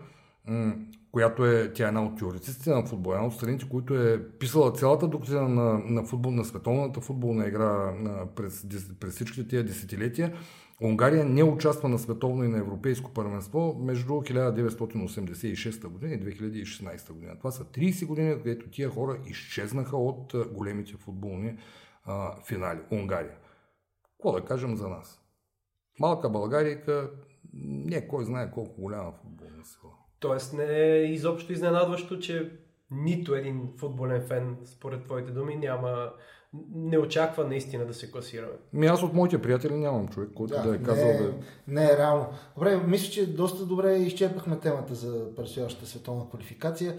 която 1.12 1.46
е, 1.46 1.72
тя 1.72 1.84
е 1.84 1.88
една 1.88 2.04
от 2.04 2.18
теоретиците 2.18 2.70
на 2.70 2.86
футбол, 2.86 3.12
една 3.12 3.26
от 3.26 3.34
страните, 3.34 3.68
които 3.68 3.94
е 3.94 4.28
писала 4.38 4.72
цялата 4.72 5.08
доктрина 5.08 5.48
на, 5.48 5.78
на, 5.84 6.04
футбол, 6.04 6.32
на 6.32 6.44
световната 6.44 7.00
футболна 7.00 7.46
игра 7.46 7.94
през, 8.36 8.66
през 9.00 9.14
всичките 9.14 9.48
тия 9.48 9.64
десетилетия, 9.64 10.34
Унгария 10.82 11.24
не 11.24 11.42
участва 11.42 11.88
на 11.88 11.98
световно 11.98 12.44
и 12.44 12.48
на 12.48 12.58
европейско 12.58 13.10
първенство 13.10 13.76
между 13.80 14.12
1986 14.12 15.86
година 15.86 16.14
и 16.14 16.20
2016 16.20 17.12
година. 17.12 17.38
Това 17.38 17.50
са 17.50 17.64
30 17.64 18.06
години, 18.06 18.34
където 18.34 18.70
тия 18.70 18.90
хора 18.90 19.18
изчезнаха 19.26 19.96
от 19.96 20.34
големите 20.52 20.96
футболни 20.96 21.58
а, 22.04 22.42
финали. 22.42 22.80
Унгария. 22.90 23.36
Какво 24.02 24.32
да 24.32 24.44
кажем 24.44 24.76
за 24.76 24.88
нас? 24.88 25.20
Малка 26.00 26.30
България 26.30 26.82
не 27.64 28.08
кой 28.08 28.24
знае 28.24 28.50
колко 28.50 28.80
голяма 28.80 29.12
футболна 29.12 29.64
сила. 29.64 29.92
Тоест 30.20 30.52
не 30.52 30.64
е 30.64 31.12
изобщо 31.12 31.52
изненадващо, 31.52 32.18
че 32.18 32.52
нито 32.90 33.34
един 33.34 33.68
футболен 33.76 34.22
фен, 34.22 34.56
според 34.64 35.04
твоите 35.04 35.32
думи, 35.32 35.56
няма 35.56 36.12
не 36.74 36.98
очаква 36.98 37.44
наистина 37.44 37.86
да 37.86 37.94
се 37.94 38.10
класираме. 38.10 38.52
Ми 38.72 38.86
аз 38.86 39.02
от 39.02 39.14
моите 39.14 39.42
приятели 39.42 39.74
нямам 39.74 40.08
човек, 40.08 40.30
който 40.34 40.54
да, 40.54 40.62
да 40.62 40.76
е 40.76 40.82
казал 40.82 41.06
не, 41.06 41.18
да... 41.18 41.34
Не 41.68 41.84
е 41.84 41.96
реално. 41.98 42.26
Добре, 42.54 42.76
мисля, 42.76 43.12
че 43.12 43.34
доста 43.34 43.66
добре 43.66 43.96
изчерпахме 43.96 44.60
темата 44.60 44.94
за 44.94 45.34
предстоящата 45.34 45.86
световна 45.86 46.28
квалификация. 46.28 46.98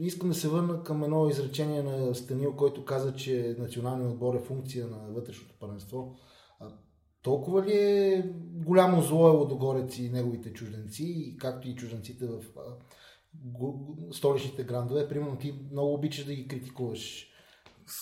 Искам 0.00 0.28
да 0.28 0.34
се 0.34 0.48
върна 0.48 0.82
към 0.82 1.04
едно 1.04 1.28
изречение 1.28 1.82
на 1.82 2.14
Станил, 2.14 2.56
който 2.56 2.84
каза, 2.84 3.14
че 3.14 3.56
националният 3.58 4.12
отбор 4.12 4.34
е 4.34 4.44
функция 4.44 4.86
на 4.86 4.98
вътрешното 5.14 5.54
първенство. 5.60 6.16
Толкова 7.22 7.62
ли 7.62 7.72
е 7.72 8.32
голямо 8.54 9.02
зло 9.02 9.28
е 9.28 9.36
Лодогорец 9.36 9.98
и 9.98 10.10
неговите 10.10 10.52
чужденци, 10.52 11.36
както 11.40 11.68
и 11.68 11.74
чужденците 11.74 12.26
в 12.26 12.42
столичните 14.12 14.64
грандове? 14.64 15.08
Примерно 15.08 15.36
ти 15.36 15.54
много 15.72 15.94
обичаш 15.94 16.24
да 16.24 16.34
ги 16.34 16.48
критикуваш. 16.48 17.26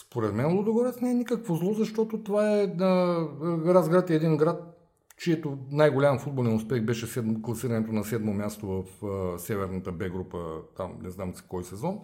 Според 0.01 0.35
мен 0.35 0.57
Лудогорец 0.57 1.01
не 1.01 1.11
е 1.11 1.15
никакво 1.15 1.55
зло, 1.55 1.75
защото 1.75 2.23
това 2.23 2.61
е 2.61 2.67
на 2.67 3.17
Разград 3.67 4.11
е 4.11 4.15
един 4.15 4.37
град, 4.37 4.63
чието 5.19 5.59
най-голям 5.71 6.19
футболен 6.19 6.55
успех 6.55 6.83
беше 6.83 7.23
класирането 7.43 7.93
на 7.93 8.05
седмо 8.05 8.33
място 8.33 8.85
в 9.03 9.39
северната 9.39 9.93
Б 9.93 10.09
група, 10.09 10.39
там 10.77 10.99
не 11.03 11.11
знам 11.11 11.35
кой 11.49 11.65
сезон. 11.65 12.01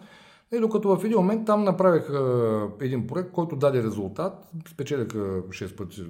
И 0.53 0.59
докато 0.59 0.97
в 0.97 1.03
един 1.05 1.17
момент 1.17 1.45
там 1.45 1.63
направих 1.63 2.09
а, 2.09 2.67
един 2.81 3.07
проект, 3.07 3.31
който 3.31 3.55
даде 3.55 3.83
резултат, 3.83 4.51
спечелиха 4.67 5.17
6 5.17 5.75
пъти 5.75 6.03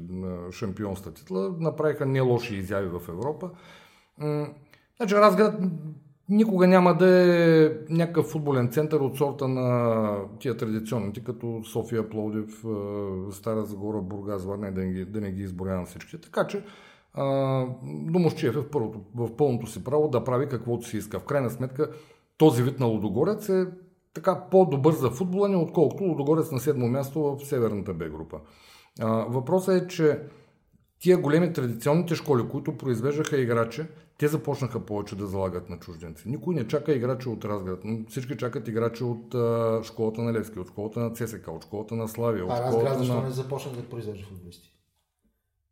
шампионста 0.51 1.13
титла, 1.13 1.55
направиха 1.59 2.05
не 2.05 2.21
лоши 2.21 2.55
изяви 2.55 2.87
в 2.87 3.01
Европа. 3.09 3.49
Значи 4.97 5.15
Разград 5.15 5.59
никога 6.29 6.67
няма 6.67 6.97
да 6.97 7.07
е 7.07 7.71
някакъв 7.89 8.25
футболен 8.25 8.71
център 8.71 8.99
от 8.99 9.17
сорта 9.17 9.47
на 9.47 10.15
тия 10.39 10.57
традиционните, 10.57 11.23
като 11.23 11.61
София, 11.63 12.09
Пловдив, 12.09 12.65
Стара 13.31 13.65
Загора, 13.65 14.01
Бургас, 14.01 14.45
Варна, 14.45 14.71
да 14.71 14.81
не 14.81 14.93
ги, 14.93 15.05
да 15.05 15.21
не 15.21 15.31
ги 15.31 15.43
изборявам 15.43 15.85
всичките. 15.85 16.21
Така 16.21 16.47
че 16.47 16.63
Домощиев 17.83 18.55
е 18.55 18.59
в, 18.59 18.69
първото, 18.69 18.99
в 19.15 19.35
пълното 19.35 19.67
си 19.67 19.83
право 19.83 20.07
да 20.07 20.23
прави 20.23 20.47
каквото 20.47 20.87
си 20.87 20.97
иска. 20.97 21.19
В 21.19 21.25
крайна 21.25 21.49
сметка 21.49 21.89
този 22.37 22.63
вид 22.63 22.79
на 22.79 22.85
Лудогорец 22.85 23.49
е 23.49 23.67
така 24.13 24.41
по-добър 24.51 24.93
за 24.93 25.09
футбола 25.09 25.49
ни, 25.49 25.55
отколкото 25.55 26.03
Лудогорец 26.03 26.51
на 26.51 26.59
седмо 26.59 26.87
място 26.87 27.21
в 27.21 27.45
Северната 27.45 27.93
Б 27.93 28.09
група. 28.09 28.39
Въпросът 29.27 29.83
е, 29.83 29.87
че 29.87 30.19
тия 30.99 31.17
големи 31.17 31.53
традиционните 31.53 32.15
школи, 32.15 32.47
които 32.51 32.77
произвеждаха 32.77 33.37
играчи, 33.37 33.85
те 34.17 34.27
започнаха 34.27 34.79
повече 34.79 35.15
да 35.15 35.27
залагат 35.27 35.69
на 35.69 35.79
чужденци. 35.79 36.29
Никой 36.29 36.55
не 36.55 36.67
чака 36.67 36.93
играчи 36.93 37.29
от 37.29 37.45
Разград. 37.45 37.83
Всички 38.09 38.37
чакат 38.37 38.67
играчи 38.67 39.03
от 39.03 39.35
а, 39.35 39.81
школата 39.83 40.21
на 40.21 40.33
Левски, 40.33 40.59
от 40.59 40.67
школата 40.67 40.99
на 40.99 41.13
ЦСК, 41.13 41.47
от 41.47 41.63
школата 41.63 41.95
на 41.95 42.07
Славия. 42.07 42.45
А 42.49 42.65
Разград 42.65 42.97
защо 42.97 43.13
на... 43.13 43.23
не 43.23 43.29
започна 43.29 43.71
да 43.71 43.83
произвежда 43.89 44.25
футболисти? 44.25 44.73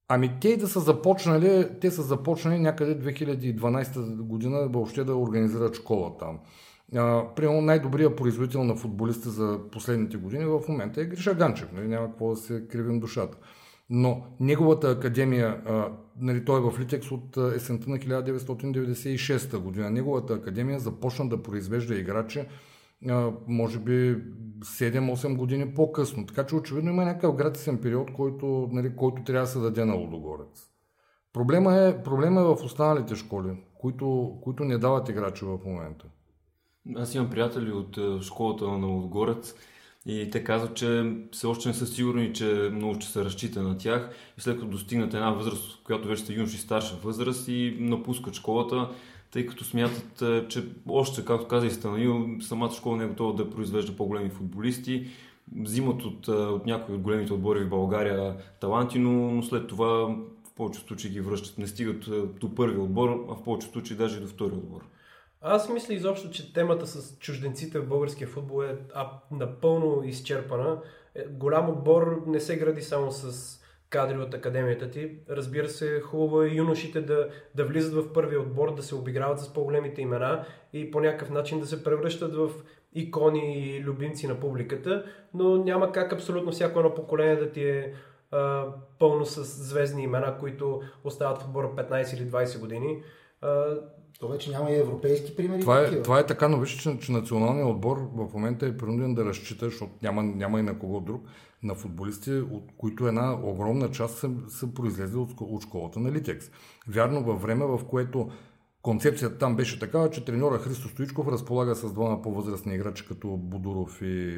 Ами 0.08 0.38
те 0.42 0.58
да 0.58 0.68
са 0.68 0.80
започнали, 0.80 1.70
те 1.82 1.92
са 1.92 2.02
започнали 2.02 2.60
някъде 2.60 3.14
2012 3.14 4.16
година 4.22 4.68
въобще 4.68 5.04
да 5.04 5.16
организират 5.16 5.76
школа 5.76 6.18
там. 6.18 6.40
Примерно 7.36 7.62
най-добрият 7.62 8.16
производител 8.16 8.64
на 8.64 8.76
футболисти 8.76 9.30
за 9.30 9.60
последните 9.72 10.18
години 10.18 10.46
в 10.46 10.62
момента 10.70 11.02
е 11.02 11.06
Гриша 11.06 11.34
Ганчев. 11.36 11.72
Нали? 11.72 11.88
Няма 11.88 12.08
какво 12.08 12.30
да 12.30 12.36
се 12.36 12.68
кривим 12.68 13.00
душата. 13.00 13.38
Но 13.90 14.24
неговата 14.40 14.92
академия, 14.92 15.62
а, 15.66 15.92
нали, 16.20 16.46
той 16.46 16.60
е 16.60 16.72
в 16.72 16.80
Литекс 16.80 17.12
от 17.12 17.38
есента 17.56 17.90
на 17.90 17.98
1996 17.98 19.58
година, 19.58 19.90
неговата 19.90 20.34
академия 20.34 20.80
започна 20.80 21.30
да 21.30 21.44
произвежда 21.44 21.96
играчи 21.96 22.46
а, 23.10 23.32
може 23.48 23.80
би 23.80 24.18
7-8 24.60 25.38
години 25.38 25.74
по-късно. 25.74 26.26
Така 26.26 26.46
че 26.46 26.56
очевидно 26.56 26.92
има 26.92 27.06
някакъв 27.06 27.36
гратисен 27.36 27.78
период, 27.78 28.14
който, 28.14 28.70
нали, 28.72 28.96
който 28.96 29.24
трябва 29.24 29.46
да 29.46 29.52
се 29.52 29.60
даде 29.60 29.86
на 29.86 29.94
Лудогорец. 29.94 30.68
Проблема 31.34 31.76
е, 31.76 32.04
проблема 32.04 32.42
е 32.42 32.44
в 32.44 32.58
останалите 32.64 33.16
школи, 33.16 33.64
които, 33.80 34.38
които 34.44 34.66
не 34.66 34.78
дават 34.78 35.10
играчи 35.10 35.46
в 35.46 35.60
момента. 35.66 36.06
Аз 36.96 37.16
имам 37.16 37.30
приятели 37.30 37.72
от 37.72 38.24
школата 38.24 38.68
на 38.68 38.88
Лудогорец, 38.88 39.56
и 40.06 40.30
те 40.32 40.44
казват, 40.44 40.76
че 40.76 41.16
все 41.32 41.48
още 41.48 41.68
не 41.68 41.74
са 41.74 41.88
сигурни, 41.88 42.34
че 42.34 42.70
много 42.74 42.96
ще 42.96 43.06
се 43.06 43.26
разчита 43.26 43.62
на 43.62 43.78
тях 43.78 44.10
и 44.38 44.42
след 44.42 44.56
като 44.56 44.72
достигнат 44.72 45.14
една 45.14 45.32
възраст, 45.32 45.84
която 45.84 46.08
вече 46.08 46.24
са 46.24 46.34
юноши 46.34 46.58
старша 46.58 46.96
възраст 46.96 47.48
и 47.48 47.78
напускат 47.80 48.34
школата, 48.34 48.90
тъй 49.32 49.46
като 49.46 49.64
смятат, 49.64 50.22
е, 50.22 50.48
че 50.48 50.66
още, 50.90 51.26
както 51.26 51.48
каза 51.48 51.68
и 51.68 51.72
Станаил, 51.72 52.28
самата 52.42 52.72
школа 52.72 52.98
не 52.98 53.04
е 53.04 53.08
готова 53.08 53.34
да 53.34 53.50
произвежда 53.50 53.96
по-големи 53.96 54.30
футболисти. 54.30 55.08
Взимат 55.62 56.04
от, 56.04 56.28
е, 56.28 56.32
от 56.32 56.66
някои 56.66 56.96
от 56.96 57.02
големите 57.02 57.34
отбори 57.34 57.64
в 57.64 57.70
България 57.70 58.36
таланти, 58.62 59.00
но, 59.00 59.12
но 59.12 59.44
след 59.44 59.68
това 59.68 59.88
в 60.44 60.54
повечето 60.56 60.88
случаи 60.88 61.12
ги 61.12 61.22
връщат. 61.22 61.58
Не 61.58 61.68
стигат 61.68 62.08
е, 62.08 62.22
до 62.40 62.56
първи 62.56 62.80
отбор, 62.80 63.26
а 63.30 63.36
в 63.36 63.44
повечето 63.44 63.74
случаи 63.74 63.98
даже 63.98 64.18
и 64.18 64.22
до 64.22 64.28
втори 64.28 64.54
отбор. 64.54 64.82
Аз 65.42 65.70
мисля 65.70 65.94
изобщо, 65.94 66.30
че 66.30 66.54
темата 66.54 66.88
с 66.88 67.18
чужденците 67.20 67.80
в 67.80 67.88
българския 67.88 68.28
футбол 68.28 68.64
е 68.64 68.78
напълно 69.32 70.04
изчерпана. 70.04 70.82
Е, 71.16 71.26
голям 71.26 71.70
отбор 71.70 72.24
не 72.28 72.40
се 72.40 72.58
гради 72.58 72.82
само 72.82 73.12
с 73.12 73.58
кадри 73.90 74.18
от 74.18 74.34
академията 74.34 74.90
ти. 74.90 75.12
Разбира 75.30 75.70
се, 75.70 76.02
хубаво 76.02 76.42
е 76.42 76.50
юношите 76.50 77.02
да, 77.02 77.30
да 77.56 77.66
влизат 77.66 77.94
в 77.94 78.14
първия 78.14 78.42
отбор, 78.42 78.76
да 78.76 78.84
се 78.84 78.96
обиграват 78.96 79.40
с 79.40 79.54
по-големите 79.54 80.02
имена 80.02 80.46
и 80.74 80.92
по 80.92 81.00
някакъв 81.00 81.30
начин 81.30 81.60
да 81.60 81.66
се 81.66 81.84
превръщат 81.84 82.36
в 82.36 82.50
икони 82.94 83.60
и 83.60 83.84
любимци 83.84 84.28
на 84.28 84.40
публиката, 84.40 85.06
но 85.34 85.58
няма 85.58 85.92
как 85.92 86.14
абсолютно 86.14 86.52
всяко 86.52 86.80
едно 86.80 86.94
поколение 86.94 87.36
да 87.36 87.52
ти 87.52 87.64
е 87.64 87.94
а, 88.32 88.68
пълно 89.00 89.26
с 89.26 89.44
звездни 89.44 90.04
имена, 90.04 90.38
които 90.40 90.82
остават 91.04 91.42
в 91.42 91.46
отбора 91.46 91.72
15 91.78 92.18
или 92.18 92.32
20 92.32 92.60
години. 92.60 93.04
А, 93.42 93.78
то 94.22 94.28
вече 94.28 94.52
няма 94.52 94.72
и 94.72 94.80
европейски 94.80 95.36
примери. 95.36 95.62
Това 95.62 95.82
е, 95.82 96.02
това 96.02 96.20
е 96.20 96.26
така, 96.26 96.48
но 96.48 96.60
вижте, 96.60 96.82
че, 96.82 97.00
че 97.00 97.12
националният 97.12 97.70
отбор 97.70 97.98
в 98.16 98.34
момента 98.34 98.66
е 98.66 98.78
принуден 98.78 99.16
да 99.16 99.26
разчита, 99.26 99.66
защото 99.66 99.92
няма, 100.02 100.24
няма 100.24 100.60
и 100.60 100.64
на 100.64 100.80
кого 100.80 101.00
друг, 101.00 101.24
на 101.64 101.76
футболисти, 101.76 102.32
от 102.32 102.64
които 102.78 103.08
една 103.08 103.34
огромна 103.44 103.92
част 103.92 104.18
са, 104.18 104.30
са 104.50 104.74
произлезли 104.74 105.18
от, 105.18 105.30
от 105.40 105.64
школата 105.64 106.00
на 106.00 106.12
Литекс. 106.12 106.52
Вярно, 106.88 107.24
във 107.24 107.42
време, 107.42 107.66
в 107.66 107.80
което 107.90 108.30
концепцията 108.82 109.38
там 109.38 109.56
беше 109.56 109.80
такава, 109.80 110.10
че 110.10 110.26
треньора 110.26 110.58
Христо 110.58 110.88
Стоичков 110.88 111.28
разполага 111.28 111.76
с 111.76 111.94
двама 111.94 112.22
по-възрастни 112.22 112.76
играчи, 112.76 113.08
като 113.08 113.28
Будуров 113.28 114.02
и 114.02 114.34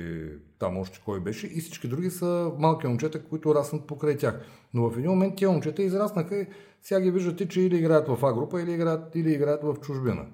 там 0.60 0.78
още 0.78 1.02
кой 1.06 1.20
беше, 1.20 1.48
и 1.48 1.62
всички 1.62 1.88
други 1.88 2.10
са 2.10 2.52
малки 2.60 2.88
момчета, 2.88 3.24
които 3.24 3.56
раснат 3.56 3.88
покрай 3.88 4.18
тях. 4.18 4.46
Но 4.74 4.90
в 4.90 4.98
един 4.98 5.10
момент 5.10 5.36
тия 5.36 5.50
момчета 5.50 5.84
израснаха 5.84 6.36
и 6.38 6.48
сега 6.82 7.02
ги 7.02 7.12
виждате, 7.12 7.48
че 7.48 7.62
или 7.62 7.78
играят 7.78 8.08
в 8.08 8.26
А 8.26 8.34
група, 8.34 8.62
или 8.62 8.74
играят, 8.74 9.16
или 9.16 9.32
играят 9.32 9.64
в 9.64 9.76
чужбина. 9.82 10.26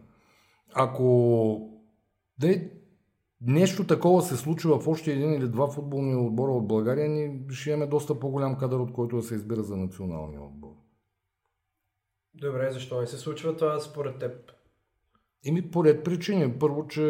ако 0.73 1.79
да, 2.39 2.61
нещо 3.41 3.87
такова 3.87 4.21
се 4.21 4.37
случи 4.37 4.67
в 4.67 4.87
още 4.87 5.11
един 5.11 5.33
или 5.33 5.47
два 5.47 5.67
футболни 5.67 6.15
отбора 6.15 6.51
от 6.51 6.67
България, 6.67 7.09
ни 7.09 7.39
ще 7.49 7.69
имаме 7.69 7.87
доста 7.87 8.19
по-голям 8.19 8.57
кадър, 8.57 8.79
от 8.79 8.93
който 8.93 9.15
да 9.15 9.23
се 9.23 9.35
избира 9.35 9.63
за 9.63 9.77
националния 9.77 10.41
отбор. 10.41 10.58
Добре, 12.33 12.71
защо 12.71 13.01
не 13.01 13.07
се 13.07 13.17
случва 13.17 13.55
това 13.55 13.79
според 13.79 14.19
теб? 14.19 14.51
Ими 15.43 15.71
поред 15.71 16.03
причини. 16.03 16.53
Първо, 16.59 16.87
че 16.87 17.01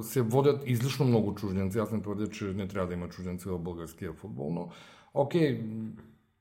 се 0.00 0.22
водят 0.22 0.62
излишно 0.66 1.06
много 1.06 1.34
чужденци. 1.34 1.78
Аз 1.78 1.92
не 1.92 2.02
твърдя, 2.02 2.26
че 2.26 2.44
не 2.44 2.68
трябва 2.68 2.88
да 2.88 2.94
има 2.94 3.08
чужденци 3.08 3.48
в 3.48 3.58
българския 3.58 4.12
футбол, 4.12 4.50
но 4.52 4.68
окей, 5.14 5.62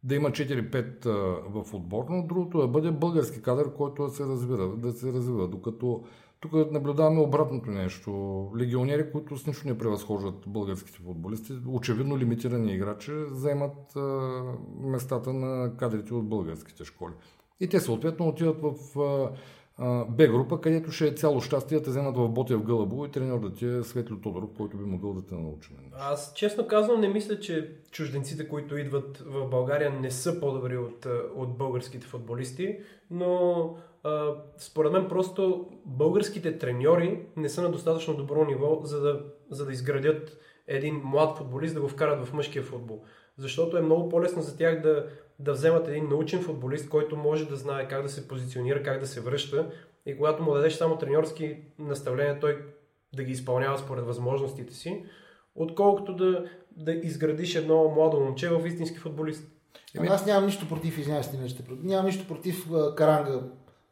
да 0.04 0.16
има 0.16 0.30
4-5 0.30 1.06
в 1.50 1.74
отбор, 1.74 2.06
но 2.10 2.28
другото 2.28 2.58
е 2.58 2.62
да 2.62 2.68
бъде 2.68 2.92
български 2.92 3.42
кадър, 3.42 3.74
който 3.74 4.04
да 4.04 4.10
се 4.10 4.26
развива, 4.26 4.78
да 4.78 4.92
се 4.92 5.14
развива. 5.14 5.48
Докато 5.48 6.04
тук 6.40 6.72
наблюдаваме 6.72 7.22
обратното 7.22 7.72
нещо. 7.72 8.12
Легионери, 8.58 9.12
които 9.12 9.38
с 9.38 9.48
нищо 9.48 9.68
не 9.68 9.78
превъзхождат 9.78 10.44
българските 10.48 10.98
футболисти, 10.98 11.54
очевидно 11.68 12.18
лимитирани 12.18 12.74
играчи, 12.74 13.12
заемат 13.32 13.96
местата 14.80 15.34
на 15.34 15.78
кадрите 15.78 16.14
от 16.14 16.30
българските 16.30 16.84
школи. 16.84 17.14
И 17.60 17.70
те 17.70 17.80
съответно 17.80 18.28
отиват 18.28 18.58
в 18.62 18.74
Б 20.10 20.28
група, 20.28 20.62
където 20.62 20.92
ще 20.92 21.08
е 21.08 21.12
цяло 21.12 21.42
щастие 21.42 21.82
те 21.82 21.90
вземат 21.90 22.18
в 22.18 22.30
Ботев 22.30 22.64
Гълъбо 22.64 23.06
и 23.06 23.12
треньор 23.12 23.40
да 23.40 23.54
ти 23.54 23.66
е 23.66 23.84
Светло 23.84 24.18
Тодоров, 24.18 24.50
който 24.58 24.78
би 24.78 24.84
могъл 24.84 25.14
да 25.14 25.26
те 25.26 25.36
научи. 25.36 25.70
Аз 26.00 26.34
честно 26.36 26.68
казвам 26.68 27.02
не 27.02 27.08
мисля, 27.08 27.40
че 27.40 27.76
чужденците, 27.92 28.48
които 28.48 28.78
идват 28.78 29.24
в 29.26 29.50
България 29.50 29.92
не 29.92 30.12
са 30.12 30.40
по-добри 30.40 30.78
от, 30.78 31.08
от 31.36 31.58
българските 31.58 32.08
футболисти, 32.08 32.78
но 33.12 33.76
а, 34.04 34.36
според 34.58 34.92
мен 34.92 35.08
просто 35.08 35.70
българските 35.86 36.58
треньори 36.58 37.26
не 37.36 37.50
са 37.50 37.62
на 37.62 37.72
достатъчно 37.72 38.14
добро 38.14 38.46
ниво, 38.46 38.82
за 38.84 39.02
да, 39.02 39.24
за 39.50 39.66
да 39.66 39.72
изградят 39.72 40.38
един 40.68 41.02
млад 41.04 41.38
футболист 41.38 41.74
да 41.76 41.82
го 41.82 41.88
вкарат 41.88 42.26
в 42.26 42.34
мъжкия 42.34 42.64
футбол. 42.64 43.04
Защото 43.38 43.78
е 43.78 43.82
много 43.82 44.10
по-лесно 44.10 44.42
за 44.42 44.58
тях 44.58 44.82
да, 44.82 45.08
да 45.40 45.52
вземат 45.52 45.88
един 45.88 46.10
научен 46.10 46.44
футболист, 46.44 46.90
който 46.90 47.18
може 47.18 47.50
да 47.50 47.56
знае 47.56 47.88
как 47.88 48.04
да 48.04 48.10
се 48.10 48.28
позиционира, 48.28 48.84
как 48.84 49.00
да 49.00 49.08
се 49.08 49.22
връща 49.22 49.72
и 50.06 50.18
когато 50.18 50.44
му 50.44 50.54
дадеш 50.54 50.74
само 50.74 50.98
треньорски 50.98 51.58
наставления, 51.80 52.40
той 52.40 52.66
да 53.16 53.24
ги 53.24 53.32
изпълнява 53.32 53.78
според 53.78 54.06
възможностите 54.06 54.74
си, 54.74 55.06
отколкото 55.56 56.16
да, 56.16 56.46
да 56.72 56.94
изградиш 56.94 57.56
едно 57.56 57.92
младо 57.96 58.20
момче 58.20 58.50
в 58.50 58.68
истински 58.68 58.98
футболист. 58.98 59.52
Ами 59.98 60.08
аз 60.08 60.26
нямам 60.26 60.46
нищо 60.46 60.68
против, 60.68 60.98
извинявай. 60.98 61.24
Нямам 61.70 62.06
нищо 62.06 62.28
против 62.28 62.68
Каранга 62.96 63.42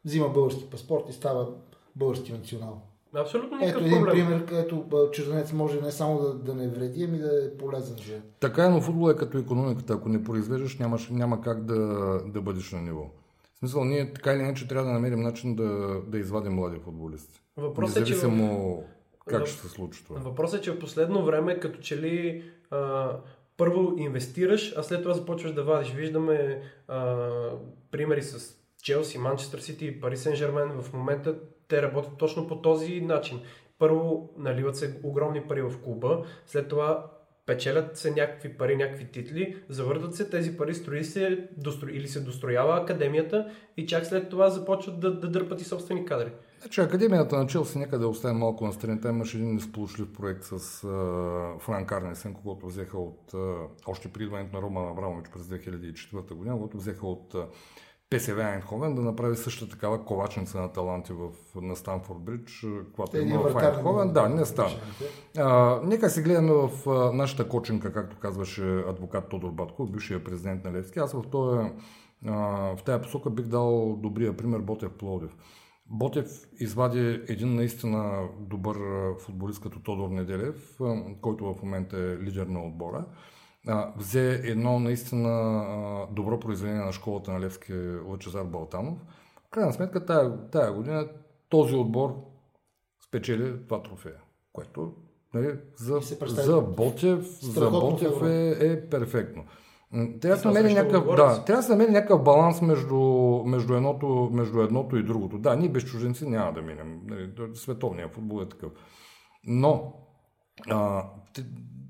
взима 0.04 0.28
български 0.28 0.70
паспорт 0.70 1.04
и 1.08 1.12
става 1.12 1.48
български 1.96 2.32
национал. 2.32 2.82
Абсолютно 3.16 3.58
никакъв 3.58 3.82
Ето 3.82 3.86
един 3.86 4.04
проблем. 4.04 4.26
пример, 4.26 4.44
където 4.44 5.08
чужденец 5.12 5.52
може 5.52 5.80
не 5.80 5.90
само 5.90 6.20
да, 6.20 6.34
да 6.34 6.54
не 6.54 6.68
вреди, 6.68 7.04
ами 7.04 7.18
да 7.18 7.46
е 7.46 7.56
полезен 7.58 7.96
за. 7.96 8.20
Така 8.40 8.64
е, 8.64 8.68
но 8.68 8.80
футбол 8.80 9.10
е 9.10 9.16
като 9.16 9.38
економиката. 9.38 9.92
Ако 9.92 10.08
не 10.08 10.24
произвеждаш, 10.24 10.78
нямаш, 10.78 11.08
няма 11.10 11.40
как 11.40 11.64
да, 11.64 11.76
да 12.26 12.40
бъдеш 12.40 12.72
на 12.72 12.82
ниво. 12.82 13.10
В 13.54 13.58
смисъл, 13.58 13.84
ние 13.84 14.12
така 14.12 14.32
или 14.32 14.40
иначе 14.40 14.68
трябва 14.68 14.86
да 14.86 14.92
намерим 14.92 15.20
начин 15.20 15.56
да, 15.56 16.00
да 16.06 16.18
извадим 16.18 16.52
млади 16.52 16.78
футболисти. 16.78 17.40
Въпросът 17.56 17.96
е, 17.96 18.04
че 18.04 18.14
как 19.26 19.46
ще 19.46 19.60
се 19.60 19.68
случи 19.68 20.04
това. 20.04 20.20
Въпросът 20.20 20.60
е, 20.60 20.62
че 20.62 20.72
в 20.72 20.78
последно 20.78 21.24
време, 21.24 21.60
като 21.60 21.80
че 21.80 22.00
ли 22.02 22.44
а, 22.70 23.10
първо 23.56 23.94
инвестираш, 23.96 24.74
а 24.76 24.82
след 24.82 25.02
това 25.02 25.14
започваш 25.14 25.52
да 25.52 25.64
вадиш. 25.64 25.92
Виждаме 25.92 26.62
а, 26.88 27.28
примери 27.90 28.22
с 28.22 28.56
Челси, 28.82 29.18
Манчестър 29.18 29.58
Сити 29.58 29.86
и 29.86 30.00
Пари 30.00 30.16
Сен 30.16 30.34
Жермен 30.34 30.82
в 30.82 30.92
момента 30.92 31.34
те 31.68 31.82
работят 31.82 32.16
точно 32.18 32.46
по 32.46 32.60
този 32.60 33.00
начин. 33.00 33.40
Първо 33.78 34.30
наливат 34.38 34.76
се 34.76 35.00
огромни 35.02 35.42
пари 35.42 35.62
в 35.62 35.82
клуба, 35.82 36.24
след 36.46 36.68
това 36.68 37.06
печелят 37.46 37.96
се 37.96 38.10
някакви 38.10 38.56
пари, 38.56 38.76
някакви 38.76 39.04
титли, 39.04 39.56
завъртат 39.68 40.14
се 40.14 40.30
тези 40.30 40.56
пари, 40.56 40.74
строи 40.74 41.04
се 41.04 41.48
достро... 41.56 41.88
или 41.88 42.08
се 42.08 42.20
достроява 42.20 42.76
академията 42.76 43.50
и 43.76 43.86
чак 43.86 44.06
след 44.06 44.28
това 44.28 44.50
започват 44.50 45.00
да, 45.00 45.20
да 45.20 45.28
дърпат 45.28 45.60
и 45.60 45.64
собствени 45.64 46.04
кадри. 46.04 46.32
Значи 46.60 46.80
академията 46.80 47.36
на 47.36 47.46
Челси 47.46 47.78
нека 47.78 47.98
да 47.98 48.08
оставим 48.08 48.38
малко 48.38 48.66
на 48.66 48.72
страни. 48.72 49.00
Там 49.00 49.16
имаше 49.16 49.36
един 49.36 49.54
несполучлив 49.54 50.12
проект 50.12 50.44
с 50.44 50.58
uh, 50.58 51.58
Франк 51.60 51.92
Арнесен, 51.92 52.34
когато 52.34 52.66
взеха 52.66 52.98
от 52.98 53.32
uh, 53.32 53.66
още 53.86 54.08
при 54.08 54.22
идването 54.24 54.56
на 54.56 54.62
Роман 54.62 54.88
Абрамович 54.88 55.26
през 55.32 55.42
2004 55.42 56.34
година, 56.34 56.56
когато 56.56 56.76
взеха 56.76 57.06
от 57.06 57.34
uh, 57.34 57.46
ПСВ 58.10 58.42
Айнховен 58.42 58.94
да 58.94 59.02
направи 59.02 59.36
същата 59.36 59.70
такава 59.70 60.04
ковачница 60.04 60.60
на 60.60 60.72
таланти 60.72 61.12
в, 61.12 61.30
на 61.62 61.76
Станфорд 61.76 62.18
Бридж, 62.18 62.66
когато 62.94 63.18
има 63.18 63.38
в 63.38 63.56
Айнховен. 63.56 64.12
Да, 64.12 64.28
не 64.28 64.44
става. 64.44 64.70
А, 65.38 65.80
нека 65.84 66.10
си 66.10 66.22
гледаме 66.22 66.52
в 66.52 66.90
а, 66.90 67.12
нашата 67.12 67.48
коченка, 67.48 67.92
както 67.92 68.18
казваше 68.18 68.84
адвокат 68.88 69.28
Тодор 69.28 69.50
Батко, 69.50 69.86
бившия 69.86 70.24
президент 70.24 70.64
на 70.64 70.72
Левски. 70.72 70.98
Аз 70.98 71.12
в, 71.12 71.22
този, 71.30 71.68
а, 72.26 72.32
в 72.76 72.82
тази 72.84 73.02
посока 73.02 73.30
бих 73.30 73.46
дал 73.46 73.96
добрия 73.96 74.36
пример 74.36 74.58
Ботев 74.58 74.92
Плодив. 74.92 75.36
Ботев 75.86 76.26
извади 76.60 77.20
един 77.28 77.54
наистина 77.54 78.28
добър 78.40 78.76
футболист 79.18 79.62
като 79.62 79.80
Тодор 79.80 80.08
Неделев, 80.08 80.78
който 81.20 81.54
в 81.54 81.62
момента 81.62 81.98
е 81.98 82.24
лидер 82.24 82.46
на 82.46 82.66
отбора 82.66 83.04
а, 83.66 83.92
взе 83.96 84.40
едно 84.44 84.78
наистина 84.78 86.06
добро 86.10 86.40
произведение 86.40 86.84
на 86.84 86.92
школата 86.92 87.32
на 87.32 87.40
Левски 87.40 87.72
Лъчезар 88.06 88.44
Балтанов. 88.44 88.98
В 89.46 89.50
крайна 89.50 89.72
сметка 89.72 90.04
тая, 90.04 90.50
тая 90.50 90.72
година 90.72 91.08
този 91.48 91.74
отбор 91.74 92.14
спечели 93.08 93.52
два 93.52 93.82
трофея, 93.82 94.20
което 94.52 94.92
нали, 95.34 95.58
за, 95.76 96.00
за 96.22 96.60
Ботев, 96.60 97.40
за 97.40 97.70
Ботев 97.70 98.22
е, 98.22 98.56
е 98.60 98.88
перфектно. 98.88 99.44
Трябва 99.92 100.36
да 100.36 100.36
се 100.36 100.48
намери 100.48 100.74
някакъв, 100.74 101.16
да, 101.16 101.44
трябва 101.44 101.62
да 101.62 101.68
намери 101.68 101.92
някакъв 101.92 102.22
баланс 102.22 102.62
между, 102.62 102.96
между, 103.46 103.74
едното, 103.74 104.30
между 104.32 104.60
едното 104.60 104.96
и 104.96 105.02
другото. 105.02 105.38
Да, 105.38 105.56
ние 105.56 105.68
без 105.68 105.84
чужденци 105.84 106.28
няма 106.28 106.52
да 106.52 106.62
минем. 106.62 107.00
Нали, 107.06 107.30
световният 107.54 108.14
футбол 108.14 108.42
е 108.42 108.48
такъв. 108.48 108.72
Но 109.44 109.92
а, 110.70 111.04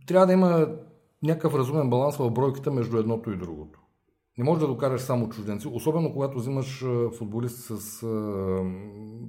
трябва 0.06 0.26
да 0.26 0.32
има 0.32 0.68
някакъв 1.22 1.55
разумен 1.55 1.90
баланс 1.90 2.16
в 2.16 2.31
бройката 2.31 2.70
между 2.70 2.98
едното 2.98 3.31
и 3.31 3.37
другото. 3.37 3.86
Не 4.38 4.44
можеш 4.44 4.61
да 4.61 4.66
докараш 4.66 5.01
само 5.01 5.29
чужденци, 5.29 5.68
особено 5.72 6.12
когато 6.12 6.38
взимаш 6.38 6.85
футболист 7.18 7.59
с 7.59 8.03
а, 8.03 8.64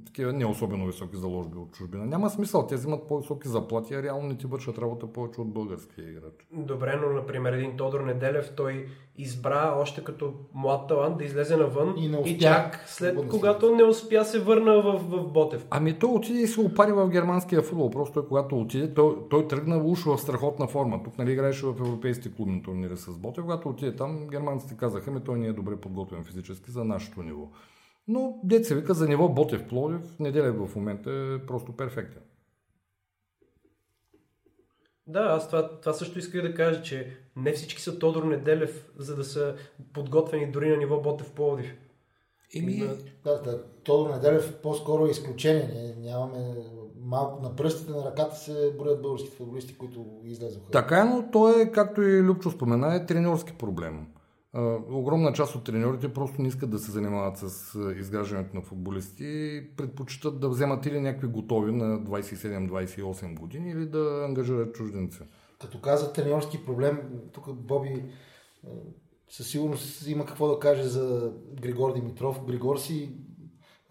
такива 0.06 0.32
не 0.32 0.46
особено 0.46 0.86
високи 0.86 1.16
заложби 1.16 1.58
от 1.58 1.72
чужбина. 1.72 2.06
Няма 2.06 2.30
смисъл, 2.30 2.66
те 2.66 2.74
взимат 2.74 3.08
по-високи 3.08 3.48
заплати, 3.48 3.94
а 3.94 4.02
реално 4.02 4.28
не 4.28 4.36
ти 4.36 4.46
вършат 4.46 4.78
работа 4.78 5.06
повече 5.06 5.40
от 5.40 5.52
българския 5.52 6.10
играч. 6.10 6.46
Добре, 6.52 7.00
но 7.02 7.12
например 7.12 7.52
един 7.52 7.76
Тодор 7.76 8.00
Неделев, 8.00 8.52
той 8.56 8.86
избра 9.18 9.74
още 9.78 10.04
като 10.04 10.32
млад 10.54 10.88
талант 10.88 11.18
да 11.18 11.24
излезе 11.24 11.56
навън 11.56 11.94
и, 11.98 12.16
успя, 12.16 12.30
и 12.30 12.38
чак 12.38 12.84
след 12.86 13.28
когато 13.28 13.74
не 13.76 13.84
успя 13.84 14.24
се 14.24 14.40
върна 14.40 14.82
в, 14.82 14.98
в 14.98 15.32
Ботев. 15.32 15.66
Ами 15.70 15.98
той 15.98 16.10
отиде 16.10 16.40
и 16.40 16.46
се 16.46 16.60
опари 16.60 16.92
в 16.92 17.08
германския 17.08 17.62
футбол. 17.62 17.90
Просто 17.90 18.28
когато 18.28 18.60
отиде, 18.60 18.94
той, 18.94 19.16
той 19.30 19.48
тръгна 19.48 19.76
уж 19.76 20.04
в 20.04 20.18
страхотна 20.18 20.66
форма. 20.66 21.02
Тук 21.04 21.18
нали 21.18 21.32
играеше 21.32 21.66
в 21.66 21.70
европейските 21.70 22.36
клубни 22.36 22.62
турнири 22.62 22.96
с 22.96 23.18
Ботев. 23.18 23.44
Когато 23.44 23.68
отиде 23.68 23.96
там, 23.96 24.28
германците 24.28 24.76
казаха, 24.76 24.97
ми 25.06 25.24
той 25.24 25.38
не 25.38 25.46
е 25.46 25.52
добре 25.52 25.76
подготвен 25.76 26.24
физически 26.24 26.70
за 26.70 26.84
нашето 26.84 27.22
ниво. 27.22 27.50
Но 28.08 28.40
деца 28.44 28.74
вика 28.74 28.94
за 28.94 29.08
ниво 29.08 29.28
Ботев 29.28 29.68
Плодив, 29.68 30.18
неделя 30.20 30.66
в 30.66 30.76
момента 30.76 31.10
е 31.10 31.46
просто 31.46 31.76
перфектен. 31.76 32.22
Да, 35.06 35.20
аз 35.20 35.46
това, 35.46 35.80
това 35.80 35.92
също 35.92 36.18
исках 36.18 36.42
да 36.42 36.54
кажа, 36.54 36.82
че 36.82 37.16
не 37.36 37.52
всички 37.52 37.82
са 37.82 37.98
Тодор 37.98 38.22
Неделев, 38.22 38.90
за 38.96 39.16
да 39.16 39.24
са 39.24 39.54
подготвени 39.92 40.52
дори 40.52 40.70
на 40.70 40.76
ниво 40.76 41.00
Ботев 41.00 41.32
Плодив. 41.32 41.74
Ими... 42.52 42.88
Да, 43.24 43.42
да, 43.42 43.64
Тодор 43.84 44.14
Неделев 44.14 44.56
по-скоро 44.62 45.06
е 45.06 45.10
изключение. 45.10 45.70
Ние 45.74 46.10
нямаме 46.10 46.54
малко 47.00 47.42
на 47.42 47.56
пръстите 47.56 47.92
на 47.92 48.04
ръката 48.04 48.36
се 48.36 48.74
броят 48.78 49.02
българските 49.02 49.36
футболисти, 49.36 49.78
които 49.78 50.06
излезоха. 50.24 50.70
Така 50.70 51.00
е, 51.00 51.04
но 51.04 51.30
то 51.30 51.60
е, 51.60 51.72
както 51.72 52.02
и 52.02 52.22
Любчо 52.22 52.50
спомена, 52.50 52.94
е 52.94 53.06
тренерски 53.06 53.52
проблем 53.52 54.06
огромна 54.90 55.32
част 55.32 55.54
от 55.54 55.64
треньорите 55.64 56.12
просто 56.12 56.42
не 56.42 56.48
искат 56.48 56.70
да 56.70 56.78
се 56.78 56.90
занимават 56.90 57.36
с 57.36 57.78
изграждането 57.96 58.56
на 58.56 58.62
футболисти 58.62 59.24
и 59.24 59.76
предпочитат 59.76 60.40
да 60.40 60.48
вземат 60.48 60.86
или 60.86 61.00
някакви 61.00 61.26
готови 61.26 61.72
на 61.72 62.00
27-28 62.00 63.38
години 63.38 63.70
или 63.70 63.86
да 63.86 64.24
ангажират 64.28 64.74
чужденци. 64.74 65.18
Като 65.60 65.80
каза 65.80 66.12
треньорски 66.12 66.64
проблем, 66.64 67.00
тук 67.32 67.54
Боби 67.54 68.04
със 69.30 69.48
сигурност 69.48 70.06
има 70.06 70.26
какво 70.26 70.48
да 70.48 70.58
каже 70.58 70.82
за 70.82 71.32
Григор 71.60 71.94
Димитров. 71.94 72.44
Григор 72.46 72.76
си 72.76 73.10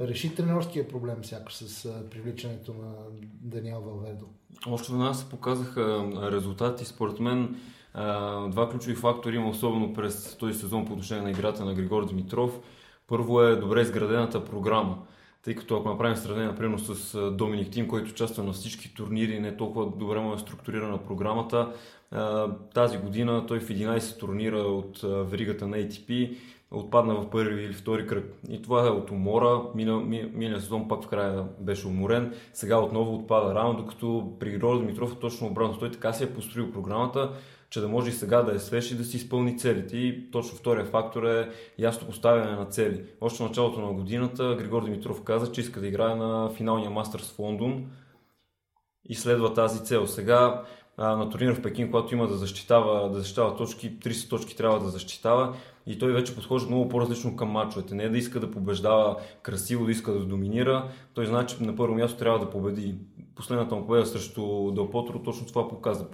реши 0.02 0.36
тренерския 0.36 0.88
проблем 0.88 1.24
сякаш 1.24 1.56
с 1.56 1.94
привличането 2.12 2.74
на 2.74 2.94
Даниел 3.42 3.82
Валвердо. 3.82 4.26
Още 4.68 4.92
веднага 4.92 5.14
се 5.14 5.30
показаха 5.30 6.10
резултати. 6.32 6.86
Според 6.86 7.20
мен 7.20 7.56
два 8.50 8.70
ключови 8.72 8.96
фактори 8.96 9.36
има 9.36 9.50
особено 9.50 9.94
през 9.94 10.38
този 10.38 10.60
сезон 10.60 10.86
по 10.86 10.94
отношение 10.94 11.24
на 11.24 11.32
играта 11.32 11.66
на 11.66 11.74
Григор 11.74 12.06
Димитров. 12.06 12.60
Първо 13.08 13.42
е 13.42 13.56
добре 13.56 13.82
изградената 13.82 14.46
програма. 14.46 14.98
Тъй 15.44 15.56
като 15.56 15.78
ако 15.78 15.90
направим 15.90 16.16
сравнение, 16.16 16.52
например, 16.52 16.78
с 16.78 17.32
Доминик 17.32 17.72
Тим, 17.72 17.88
който 17.88 18.12
участва 18.12 18.44
на 18.44 18.54
всички 18.54 18.94
турнири, 18.94 19.40
не 19.40 19.58
толкова 19.58 19.86
добре 19.86 20.20
му 20.20 20.34
е 20.34 20.38
структурирана 20.38 20.98
програмата, 20.98 21.72
тази 22.74 22.98
година 22.98 23.46
той 23.48 23.60
в 23.60 23.68
11 23.68 24.20
турнира 24.20 24.60
от 24.60 25.00
веригата 25.04 25.68
на 25.68 25.78
ATP 25.78 26.38
отпадна 26.72 27.16
в 27.16 27.30
първи 27.30 27.64
или 27.64 27.74
втори 27.74 28.08
кръг. 28.08 28.34
И 28.50 28.62
това 28.62 28.88
е 28.88 28.90
от 28.90 29.12
умора. 29.12 29.62
Миналия 29.76 30.62
сезон 30.62 30.88
пак 30.88 31.04
в 31.04 31.08
края 31.08 31.44
беше 31.60 31.88
уморен. 31.88 32.34
Сега 32.54 32.80
отново 32.80 33.16
отпада 33.16 33.56
рано, 33.56 33.74
докато 33.74 34.34
при 34.40 34.52
Григор 34.52 34.80
Димитров 34.80 35.14
е 35.14 35.20
точно 35.20 35.48
обратно. 35.48 35.80
Той 35.80 35.92
така 35.92 36.14
си 36.14 36.24
е 36.24 36.34
построил 36.34 36.72
програмата, 36.72 37.32
че 37.70 37.82
да 37.82 37.88
може 37.88 38.10
и 38.10 38.14
сега 38.14 38.42
да 38.42 38.56
е 38.56 38.60
свеж 38.60 38.92
и 38.92 38.98
да 38.98 39.04
си 39.04 39.18
изпълни 39.18 39.58
целите. 39.58 39.98
И 39.98 40.32
точно 40.32 40.58
втория 40.58 40.86
фактор 40.86 41.24
е 41.24 41.50
ясно 41.80 42.08
поставяне 42.08 42.52
на 42.52 42.66
цели. 42.66 43.04
Още 43.22 43.44
в 43.44 43.48
началото 43.48 43.82
на 43.82 43.94
годината 43.94 44.56
Григор 44.60 44.84
Димитров 44.84 45.24
каза, 45.24 45.52
че 45.52 45.62
иска 45.62 45.80
да 45.80 45.88
играе 45.88 46.16
на 46.16 46.50
финалния 46.50 46.90
Мастърс 46.90 47.32
в 47.32 47.40
Лондон 47.40 47.86
и 49.10 49.16
следва 49.16 49.54
тази 49.54 49.86
цел. 49.86 50.08
Сега 50.08 50.64
на 50.98 51.30
турнир 51.30 51.54
в 51.56 51.62
Пекин, 51.62 51.92
когато 51.92 52.16
има 52.16 52.28
да 52.28 52.38
защитава, 52.38 53.08
да 53.10 53.20
защитава 53.20 53.56
точки, 53.56 54.00
30 54.00 54.30
точки 54.30 54.56
трябва 54.58 54.80
да 54.80 54.90
защитава 54.90 55.56
и 55.88 56.00
той 56.00 56.14
вече 56.14 56.36
подхожда 56.36 56.70
много 56.70 56.90
по-различно 56.90 57.36
към 57.36 57.50
мачовете. 57.50 57.96
Не 57.96 58.04
е 58.04 58.10
да 58.10 58.18
иска 58.18 58.40
да 58.40 58.52
побеждава 58.52 59.18
красиво, 59.42 59.86
да 59.86 59.92
иска 59.92 60.12
да 60.12 60.20
доминира. 60.20 60.90
Той 61.14 61.26
знае, 61.26 61.46
че 61.46 61.64
на 61.64 61.76
първо 61.76 61.96
място 61.96 62.20
трябва 62.20 62.40
да 62.40 62.50
победи. 62.50 62.96
Последната 63.36 63.76
му 63.76 63.86
победа 63.86 64.06
срещу 64.06 64.72
Дел 64.72 64.90
Потро 64.90 65.24
точно 65.24 65.48
това 65.48 65.68
показа. 65.68 66.06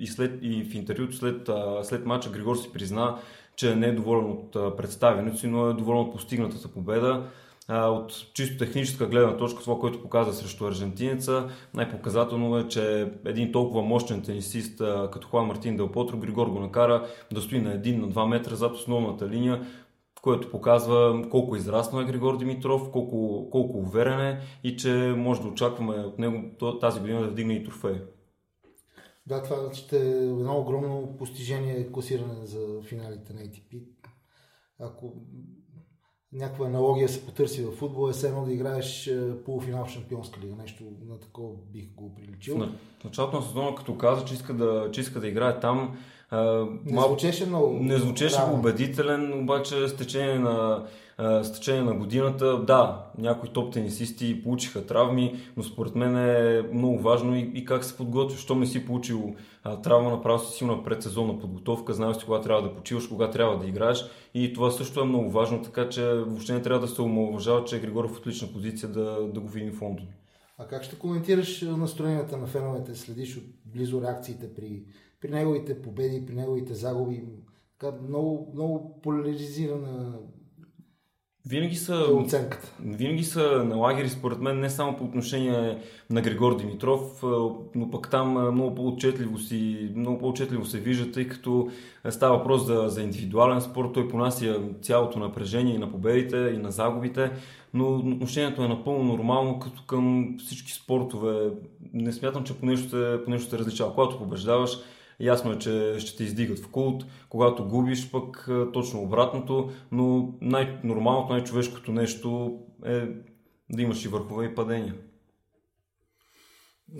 И, 0.00 0.06
след, 0.06 0.38
и 0.42 0.64
в 0.64 0.74
интервюто 0.74 1.16
след, 1.16 1.50
след 1.82 2.06
мача 2.06 2.30
Григор 2.30 2.56
си 2.56 2.72
призна, 2.72 3.16
че 3.56 3.76
не 3.76 3.86
е 3.86 3.92
доволен 3.92 4.30
от 4.30 4.76
представянето 4.76 5.38
си, 5.38 5.46
но 5.46 5.68
е 5.68 5.74
доволен 5.74 6.00
от 6.00 6.12
постигнатата 6.12 6.68
победа 6.68 7.26
от 7.68 8.26
чисто 8.34 8.58
техническа 8.58 9.06
гледна 9.06 9.36
точка, 9.36 9.62
това, 9.62 9.78
което 9.78 10.02
показа 10.02 10.32
срещу 10.32 10.66
аржентинеца, 10.66 11.48
най-показателно 11.74 12.58
е, 12.58 12.68
че 12.68 13.12
един 13.26 13.52
толкова 13.52 13.82
мощен 13.82 14.22
тенисист 14.22 14.78
като 15.12 15.28
Хуан 15.28 15.46
Мартин 15.46 15.76
Дел 15.76 15.88
Потро, 15.88 16.16
Григор 16.16 16.46
го 16.46 16.60
накара 16.60 17.06
да 17.32 17.40
стои 17.40 17.60
на 17.60 17.76
1 17.76 17.96
на 17.96 18.08
2 18.08 18.28
метра 18.28 18.54
зад 18.54 18.74
основната 18.74 19.28
линия, 19.28 19.66
което 20.22 20.50
показва 20.50 21.28
колко 21.30 21.56
израснал 21.56 22.02
е 22.02 22.04
Григор 22.04 22.38
Димитров, 22.38 22.90
колко, 22.90 23.48
колко 23.50 23.78
уверен 23.78 24.20
е 24.20 24.40
и 24.64 24.76
че 24.76 25.14
може 25.16 25.42
да 25.42 25.48
очакваме 25.48 25.94
от 25.94 26.18
него 26.18 26.50
тази 26.80 27.00
година 27.00 27.20
да 27.20 27.28
вдигне 27.28 27.54
и 27.54 27.64
трофей. 27.64 28.00
Да, 29.30 29.42
това 29.42 29.74
ще 29.74 29.96
е 29.96 30.22
едно 30.22 30.58
огромно 30.58 31.16
постижение 31.18 31.92
класиране 31.92 32.46
за 32.46 32.82
финалите 32.82 33.32
на 33.32 33.40
ATP. 33.40 33.82
Ако 34.80 35.12
някаква 36.32 36.66
аналогия 36.66 37.08
се 37.08 37.26
потърси 37.26 37.64
в 37.64 37.72
футбол, 37.72 38.10
е 38.10 38.26
едно 38.26 38.44
да 38.44 38.52
играеш 38.52 39.06
е, 39.06 39.44
полуфинал 39.44 39.84
в 39.84 39.90
Шампионска 39.90 40.40
лига. 40.40 40.54
Нещо 40.56 40.84
на 41.08 41.20
такова 41.20 41.54
бих 41.72 41.94
го 41.94 42.14
приличил. 42.14 42.58
В 43.00 43.04
началото 43.04 43.36
на 43.36 43.42
сезона, 43.42 43.74
като 43.74 43.98
каза, 43.98 44.24
че 44.24 44.34
иска 44.34 44.54
да, 44.54 44.88
че 44.92 45.00
иска 45.00 45.20
да 45.20 45.28
играе 45.28 45.60
там, 45.60 45.98
не 46.84 46.92
мал... 46.92 47.08
звучеше 47.08 47.46
много. 47.46 47.78
Не 47.80 47.98
звучеше 47.98 48.36
да. 48.36 48.52
убедителен, 48.52 49.42
обаче 49.42 49.88
с 49.88 49.96
течение 49.96 50.38
на, 50.38 50.86
с 51.20 51.52
течение 51.52 51.82
на 51.82 51.94
годината, 51.94 52.64
да, 52.64 53.10
някои 53.18 53.48
топ 53.48 53.72
тенисисти 53.72 54.42
получиха 54.42 54.86
травми, 54.86 55.34
но 55.56 55.62
според 55.62 55.94
мен 55.94 56.16
е 56.16 56.62
много 56.72 56.98
важно 56.98 57.36
и, 57.36 57.50
и 57.54 57.64
как 57.64 57.84
се 57.84 57.96
подготвиш. 57.96 58.40
Щом 58.40 58.60
не 58.60 58.66
си 58.66 58.86
получил 58.86 59.34
а, 59.62 59.82
травма, 59.82 60.10
направо 60.10 60.38
си 60.38 60.56
силна 60.56 60.84
предсезонна 60.84 61.38
подготовка, 61.38 61.94
знаеш 61.94 62.16
си 62.16 62.24
кога 62.24 62.40
трябва 62.40 62.62
да 62.62 62.74
почиваш, 62.74 63.06
кога 63.06 63.30
трябва 63.30 63.58
да 63.58 63.66
играеш 63.66 64.04
и 64.34 64.52
това 64.52 64.70
също 64.70 65.00
е 65.00 65.04
много 65.04 65.30
важно, 65.30 65.62
така 65.62 65.88
че 65.88 66.04
въобще 66.04 66.52
не 66.52 66.62
трябва 66.62 66.80
да 66.80 66.88
се 66.88 67.02
омалважава, 67.02 67.64
че 67.64 67.80
Григоров 67.80 68.10
в 68.10 68.18
отлична 68.18 68.48
позиция 68.48 68.88
да, 68.88 69.28
да 69.34 69.40
го 69.40 69.48
видим 69.48 69.72
в 69.72 69.82
Лондон. 69.82 70.06
А 70.58 70.66
как 70.66 70.82
ще 70.82 70.98
коментираш 70.98 71.62
настроенията 71.62 72.36
на 72.36 72.46
феновете? 72.46 72.94
Следиш 72.94 73.36
от 73.36 73.44
близо 73.64 74.02
реакциите 74.02 74.54
при 74.54 74.82
при 75.20 75.30
неговите 75.30 75.82
победи, 75.82 76.26
при 76.26 76.34
неговите 76.34 76.74
загуби. 76.74 77.24
Така, 77.78 77.96
много, 78.08 78.50
много 78.54 79.00
поляризирана 79.02 80.18
винаги 81.46 81.76
са, 81.76 81.94
оценката. 81.94 82.72
Винаги 82.84 83.24
са 83.24 83.64
на 83.64 83.76
лагери, 83.76 84.08
според 84.08 84.38
мен, 84.38 84.60
не 84.60 84.70
само 84.70 84.96
по 84.96 85.04
отношение 85.04 85.78
на 86.10 86.20
Григор 86.20 86.56
Димитров, 86.56 87.22
но 87.74 87.90
пък 87.90 88.10
там 88.10 88.52
много 88.52 88.74
по-отчетливо, 88.74 89.38
си, 89.38 89.90
много 89.96 90.18
по-отчетливо 90.18 90.64
се 90.64 90.80
вижда, 90.80 91.12
тъй 91.12 91.28
като 91.28 91.68
става 92.10 92.36
въпрос 92.36 92.66
за, 92.66 92.84
за 92.88 93.02
индивидуален 93.02 93.60
спорт. 93.60 93.92
Той 93.92 94.08
понася 94.08 94.60
цялото 94.82 95.18
напрежение 95.18 95.74
и 95.74 95.78
на 95.78 95.90
победите, 95.90 96.36
и 96.36 96.58
на 96.58 96.70
загубите, 96.70 97.30
но 97.74 97.96
отношението 97.96 98.62
е 98.62 98.68
напълно 98.68 99.04
нормално, 99.04 99.58
като 99.58 99.82
към 99.86 100.34
всички 100.38 100.72
спортове. 100.72 101.50
Не 101.92 102.12
смятам, 102.12 102.44
че 102.44 102.54
по 102.54 102.66
нещо 102.66 103.20
по 103.24 103.30
нещо 103.30 103.50
се 103.50 103.58
различава. 103.58 103.94
Когато 103.94 104.18
побеждаваш, 104.18 104.78
Ясно 105.20 105.52
е, 105.52 105.58
че 105.58 105.96
ще 105.98 106.16
те 106.16 106.24
издигат 106.24 106.58
в 106.58 106.70
култ, 106.70 107.04
когато 107.28 107.68
губиш 107.68 108.10
пък 108.10 108.48
точно 108.72 109.02
обратното, 109.02 109.70
но 109.92 110.34
най-нормалното, 110.40 111.32
най-човешкото 111.32 111.92
нещо 111.92 112.58
е 112.84 113.08
да 113.70 113.82
имаш 113.82 114.04
и 114.04 114.08
върхове 114.08 114.44
и 114.44 114.54
падения. 114.54 114.94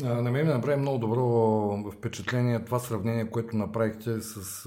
На 0.02 0.30
мен 0.30 0.46
ми 0.46 0.52
направи 0.52 0.80
много 0.80 0.98
добро 0.98 1.90
впечатление 1.90 2.64
това 2.64 2.78
сравнение, 2.78 3.30
което 3.30 3.56
направихте 3.56 4.20
с 4.20 4.64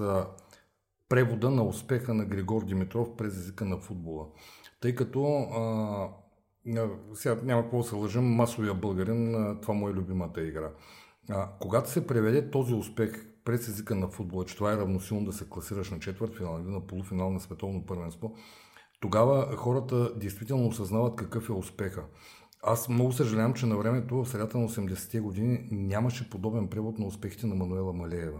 превода 1.10 1.50
на 1.50 1.64
успеха 1.64 2.14
на 2.14 2.26
Григор 2.26 2.66
Димитров 2.66 3.16
през 3.16 3.38
езика 3.38 3.66
на 3.66 3.78
футбола. 3.78 4.26
Тъй 4.82 4.96
като 4.96 5.26
а, 5.36 6.10
сега 7.14 7.38
няма 7.44 7.62
какво 7.62 7.78
да 7.78 7.84
се 7.84 7.96
лъжим, 7.96 8.24
масовия 8.24 8.74
българин, 8.74 9.58
това 9.62 9.74
му 9.74 9.90
е 9.90 9.94
любимата 9.94 10.42
игра. 10.42 10.70
А, 11.30 11.50
когато 11.60 11.90
се 11.90 12.08
преведе 12.08 12.52
този 12.52 12.74
успех 12.74 13.33
през 13.46 13.68
езика 13.68 13.96
на 13.96 14.08
футбола, 14.08 14.46
че 14.46 14.56
това 14.56 14.74
е 14.74 14.78
равносилно 14.78 15.26
да 15.26 15.34
се 15.34 15.50
класираш 15.50 15.92
на 15.92 16.00
четвърт 16.00 16.36
финал 16.38 16.60
или 16.62 16.72
на 16.72 16.88
полуфинал 16.88 17.32
на 17.32 17.40
световно 17.40 17.86
първенство, 17.86 18.36
тогава 19.00 19.58
хората 19.58 20.14
действително 20.16 20.68
осъзнават 20.68 21.16
какъв 21.16 21.50
е 21.50 21.54
успеха. 21.54 22.04
Аз 22.64 22.90
много 22.90 23.12
съжалявам, 23.12 23.54
че 23.54 23.66
на 23.66 23.78
времето, 23.78 24.24
в 24.24 24.30
средата 24.30 24.58
на 24.58 24.70
80-те 24.70 25.20
години, 25.20 25.68
нямаше 25.72 26.30
подобен 26.30 26.68
превод 26.68 27.00
на 27.00 27.06
успехите 27.06 27.48
на 27.48 27.56
Мануела 27.56 27.94
Малеева. 27.94 28.40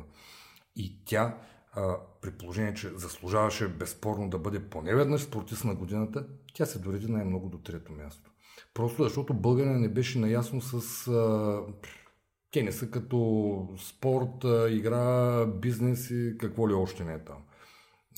И 0.76 1.06
тя, 1.06 1.38
а, 1.74 1.98
при 2.22 2.32
положение, 2.32 2.74
че 2.74 2.90
заслужаваше 2.90 3.68
безспорно 3.68 4.30
да 4.30 4.40
бъде 4.40 4.70
поне 4.70 4.96
веднъж 4.96 5.22
спортист 5.22 5.66
на 5.66 5.76
годината, 5.76 6.26
тя 6.54 6.66
се 6.66 6.80
дореди 6.80 7.12
най-много 7.12 7.50
до 7.50 7.58
трето 7.58 7.92
място. 7.92 8.32
Просто 8.74 9.04
защото 9.04 9.34
българина 9.34 9.80
не 9.80 9.90
беше 9.90 10.20
наясно 10.20 10.62
с 10.62 11.08
а, 11.08 11.62
тениса 12.54 12.92
като 12.92 13.68
спорт, 13.78 14.46
игра, 14.70 15.46
бизнес 15.46 16.12
и 16.12 16.36
какво 16.40 16.70
ли 16.70 16.74
още 16.74 17.04
не 17.04 17.14
е 17.14 17.20
там. 17.20 17.38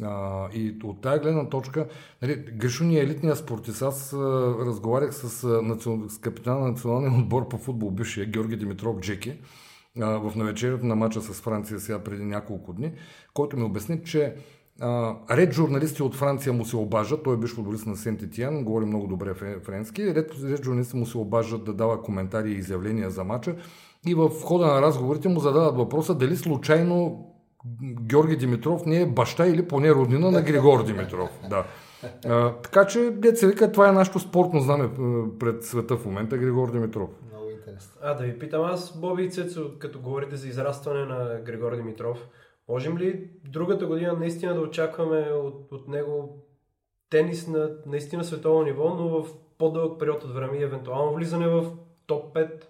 А, 0.03 0.47
и 0.53 0.75
от 0.83 1.01
тази 1.01 1.19
гледна 1.19 1.49
точка, 1.49 1.87
нали, 2.21 2.35
Гришо 2.35 2.83
ни 2.83 2.97
е 2.97 3.01
елитният 3.01 3.37
спортист. 3.37 3.81
Аз 3.81 4.13
а, 4.13 4.17
разговарях 4.65 5.15
с, 5.15 5.43
а, 5.43 6.09
с 6.09 6.17
капитана 6.17 6.59
на 6.59 6.67
националния 6.67 7.19
отбор 7.19 7.47
по 7.47 7.57
футбол, 7.57 7.91
бившия 7.91 8.25
Георги 8.25 8.55
Димитров 8.55 8.99
Джеки, 8.99 9.39
а, 10.01 10.05
в 10.05 10.35
навечерието 10.35 10.85
на 10.85 10.95
мача 10.95 11.21
с 11.21 11.41
Франция 11.41 11.79
сега 11.79 12.03
преди 12.03 12.25
няколко 12.25 12.73
дни, 12.73 12.93
който 13.33 13.57
ми 13.57 13.63
обясни, 13.63 14.03
че 14.03 14.35
а, 14.79 15.15
ред 15.31 15.53
журналисти 15.53 16.03
от 16.03 16.15
Франция 16.15 16.53
му 16.53 16.65
се 16.65 16.77
обажат, 16.77 17.23
той 17.23 17.33
е 17.33 17.37
биш 17.37 17.53
футболист 17.53 17.85
на 17.85 17.95
Сент 17.95 18.21
Етиан, 18.21 18.63
говори 18.63 18.85
много 18.85 19.07
добре 19.07 19.33
френски, 19.63 20.15
ред, 20.15 20.31
ред 20.43 20.63
журналисти 20.63 20.95
му 20.95 21.05
се 21.05 21.17
обажат 21.17 21.63
да 21.63 21.73
дава 21.73 22.01
коментари 22.01 22.51
и 22.51 22.57
изявления 22.57 23.09
за 23.09 23.23
мача 23.23 23.55
и 24.05 24.13
в 24.13 24.29
хода 24.43 24.65
на 24.65 24.81
разговорите 24.81 25.29
му 25.29 25.39
задават 25.39 25.75
въпроса 25.75 26.15
дали 26.15 26.35
случайно 26.35 27.25
Георги 28.01 28.37
Димитров 28.37 28.85
не 28.85 29.01
е 29.01 29.05
баща 29.05 29.47
или 29.47 29.67
поне 29.67 29.91
роднина 29.91 30.31
на 30.31 30.41
Григор 30.41 30.83
Димитров. 30.83 31.29
Да. 31.49 31.65
А, 32.25 32.53
така 32.53 32.87
че, 32.87 32.99
деца 33.11 33.47
вика, 33.47 33.71
това 33.71 33.89
е 33.89 33.91
нашето 33.91 34.19
спортно 34.19 34.59
знаме 34.59 34.89
пред 35.39 35.63
света 35.63 35.97
в 35.97 36.05
момента, 36.05 36.37
Григор 36.37 36.71
Димитров. 36.71 37.09
Много 37.31 37.49
интересно. 37.49 37.91
А, 38.01 38.13
да 38.13 38.23
ви 38.23 38.39
питам 38.39 38.63
аз, 38.63 38.99
Боби 38.99 39.23
и 39.23 39.29
Цецо, 39.29 39.71
като 39.79 39.99
говорите 39.99 40.35
за 40.35 40.47
израстване 40.47 41.05
на 41.05 41.39
Григор 41.45 41.75
Димитров, 41.75 42.27
можем 42.69 42.97
ли 42.97 43.29
другата 43.49 43.85
година 43.85 44.13
наистина 44.13 44.53
да 44.53 44.61
очакваме 44.61 45.19
от, 45.19 45.71
от 45.71 45.87
него 45.87 46.45
тенис 47.09 47.47
на 47.47 47.69
наистина 47.85 48.23
световно 48.23 48.63
ниво, 48.63 48.89
но 48.89 49.07
в 49.09 49.27
по-дълъг 49.57 49.99
период 49.99 50.23
от 50.23 50.33
време 50.33 50.57
и 50.57 50.63
евентуално 50.63 51.13
влизане 51.13 51.47
в 51.47 51.65
топ 52.07 52.35
5 52.35 52.63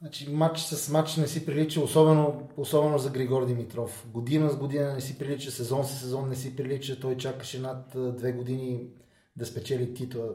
Значи, 0.00 0.30
матч 0.30 0.60
с 0.60 0.90
матч 0.90 1.16
не 1.16 1.26
си 1.26 1.46
прилича, 1.46 1.80
особено, 1.80 2.48
особено 2.56 2.98
за 2.98 3.10
Григор 3.10 3.46
Димитров. 3.46 4.06
Година 4.12 4.50
с 4.50 4.56
година 4.56 4.94
не 4.94 5.00
си 5.00 5.18
прилича, 5.18 5.50
сезон 5.50 5.84
с 5.84 6.00
сезон 6.00 6.28
не 6.28 6.36
си 6.36 6.56
прилича. 6.56 7.00
Той 7.00 7.16
чакаше 7.16 7.60
над 7.60 7.96
две 8.16 8.32
години 8.32 8.88
да 9.36 9.46
спечели 9.46 9.94
титла, 9.94 10.28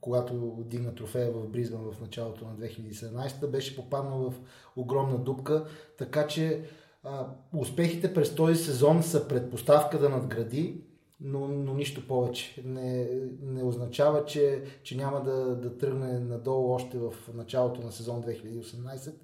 когато 0.00 0.64
дигна 0.66 0.94
трофея 0.94 1.32
в 1.32 1.48
Бризбан 1.48 1.92
в 1.92 2.00
началото 2.00 2.44
на 2.44 2.56
2017. 2.56 3.46
Беше 3.46 3.76
попаднал 3.76 4.30
в 4.30 4.34
огромна 4.76 5.18
дупка, 5.18 5.66
така 5.98 6.26
че 6.26 6.64
а, 7.02 7.26
успехите 7.54 8.14
през 8.14 8.34
този 8.34 8.64
сезон 8.64 9.02
са 9.02 9.28
предпоставка 9.28 9.98
да 9.98 10.08
надгради 10.08 10.84
но, 11.20 11.48
но 11.48 11.74
нищо 11.74 12.06
повече. 12.06 12.62
Не, 12.64 13.08
не 13.42 13.62
означава, 13.62 14.24
че, 14.24 14.62
че 14.82 14.96
няма 14.96 15.22
да, 15.22 15.56
да 15.56 15.78
тръгне 15.78 16.18
надолу 16.18 16.74
още 16.74 16.98
в 16.98 17.12
началото 17.34 17.80
на 17.80 17.92
сезон 17.92 18.22
2018 18.22 19.14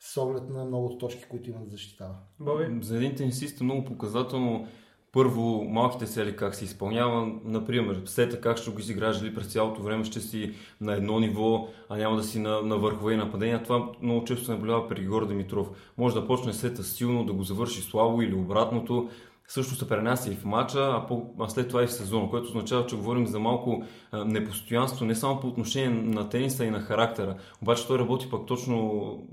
с 0.00 0.16
оглед 0.16 0.48
на 0.48 0.64
многото 0.64 0.98
точки, 0.98 1.24
които 1.30 1.50
има 1.50 1.60
да 1.60 1.70
защитава. 1.70 2.14
Боби? 2.40 2.78
За 2.82 2.96
един 2.96 3.14
тенисист 3.14 3.60
е 3.60 3.64
много 3.64 3.84
показателно 3.84 4.68
първо 5.16 5.64
малките 5.64 6.06
цели 6.06 6.36
как 6.36 6.54
се 6.54 6.64
изпълнява, 6.64 7.32
например, 7.44 8.02
сета 8.04 8.40
как 8.40 8.56
ще 8.56 8.70
го 8.70 8.78
изиграеш, 8.78 9.16
дали 9.18 9.34
през 9.34 9.46
цялото 9.46 9.82
време 9.82 10.04
ще 10.04 10.20
си 10.20 10.54
на 10.80 10.92
едно 10.92 11.20
ниво, 11.20 11.68
а 11.88 11.96
няма 11.96 12.16
да 12.16 12.22
си 12.22 12.38
на, 12.38 12.62
на 12.62 12.76
върхове 12.76 13.12
и 13.12 13.16
нападения. 13.16 13.62
Това 13.62 13.92
много 14.02 14.24
често 14.24 14.44
се 14.44 14.52
наблюдава 14.52 14.88
при 14.88 15.00
Георги 15.00 15.28
Димитров. 15.28 15.92
Може 15.98 16.14
да 16.14 16.26
почне 16.26 16.52
сета 16.52 16.82
силно, 16.82 17.24
да 17.24 17.32
го 17.32 17.42
завърши 17.42 17.82
слабо 17.82 18.22
или 18.22 18.34
обратното. 18.34 19.08
Също 19.48 19.74
се 19.74 19.88
пренася 19.88 20.32
и 20.32 20.36
в 20.36 20.44
матча, 20.44 20.78
а, 20.80 21.06
по, 21.06 21.34
а 21.40 21.48
след 21.48 21.68
това 21.68 21.82
и 21.82 21.86
в 21.86 21.92
сезона, 21.92 22.30
което 22.30 22.48
означава, 22.48 22.86
че 22.86 22.96
говорим 22.96 23.26
за 23.26 23.38
малко 23.38 23.84
а, 24.12 24.24
непостоянство, 24.24 25.04
не 25.04 25.14
само 25.14 25.40
по 25.40 25.46
отношение 25.46 25.90
на 25.90 26.28
тениса 26.28 26.64
и 26.64 26.70
на 26.70 26.80
характера. 26.80 27.36
Обаче 27.62 27.86
той 27.86 27.98
работи 27.98 28.30
пък 28.30 28.46
точно 28.46 29.28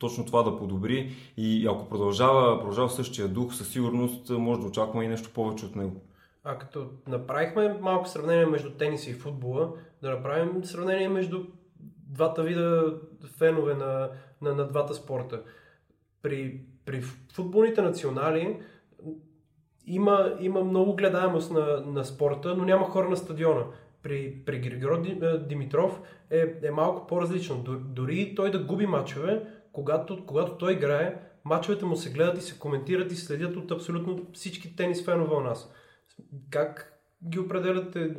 точно 0.00 0.26
това 0.26 0.42
да 0.42 0.56
подобри 0.56 1.12
и 1.36 1.66
ако 1.66 1.88
продължава, 1.88 2.58
продължава 2.58 2.90
същия 2.90 3.28
дух, 3.28 3.54
със 3.54 3.68
сигурност 3.68 4.30
може 4.30 4.60
да 4.60 4.66
очакваме 4.66 5.04
и 5.04 5.08
нещо 5.08 5.30
повече 5.34 5.66
от 5.66 5.76
него. 5.76 6.00
А 6.44 6.58
като 6.58 6.86
направихме 7.08 7.76
малко 7.80 8.08
сравнение 8.08 8.46
между 8.46 8.70
тениса 8.70 9.10
и 9.10 9.14
футбола, 9.14 9.72
да 10.02 10.10
направим 10.10 10.64
сравнение 10.64 11.08
между 11.08 11.44
двата 12.06 12.42
вида 12.42 12.94
фенове 13.38 13.74
на, 13.74 14.10
на, 14.42 14.54
на 14.54 14.68
двата 14.68 14.94
спорта. 14.94 15.42
При, 16.22 16.60
при 16.84 17.02
футболните 17.32 17.82
национали 17.82 18.60
има, 19.86 20.32
има 20.40 20.64
много 20.64 20.96
гледаемост 20.96 21.50
на, 21.50 21.82
на 21.86 22.04
спорта, 22.04 22.54
но 22.56 22.64
няма 22.64 22.84
хора 22.84 23.08
на 23.08 23.16
стадиона. 23.16 23.64
При, 24.02 24.44
при 24.46 24.58
Григор 24.58 25.02
Димитров 25.48 26.00
е, 26.30 26.54
е 26.62 26.70
малко 26.70 27.06
по-различно. 27.06 27.64
Дори 27.78 28.34
той 28.36 28.50
да 28.50 28.58
губи 28.58 28.86
мачове, 28.86 29.42
когато, 29.72 30.26
когато 30.26 30.52
той 30.52 30.72
играе, 30.72 31.20
мачовете 31.44 31.84
му 31.84 31.96
се 31.96 32.10
гледат 32.10 32.38
и 32.38 32.42
се 32.42 32.58
коментират 32.58 33.12
и 33.12 33.16
следят 33.16 33.56
от 33.56 33.70
абсолютно 33.70 34.26
всички 34.32 34.76
тенис 34.76 35.04
фенове 35.04 35.34
у 35.34 35.40
нас. 35.40 35.72
Как 36.50 36.92
ги 37.28 37.38
определяте 37.38 38.16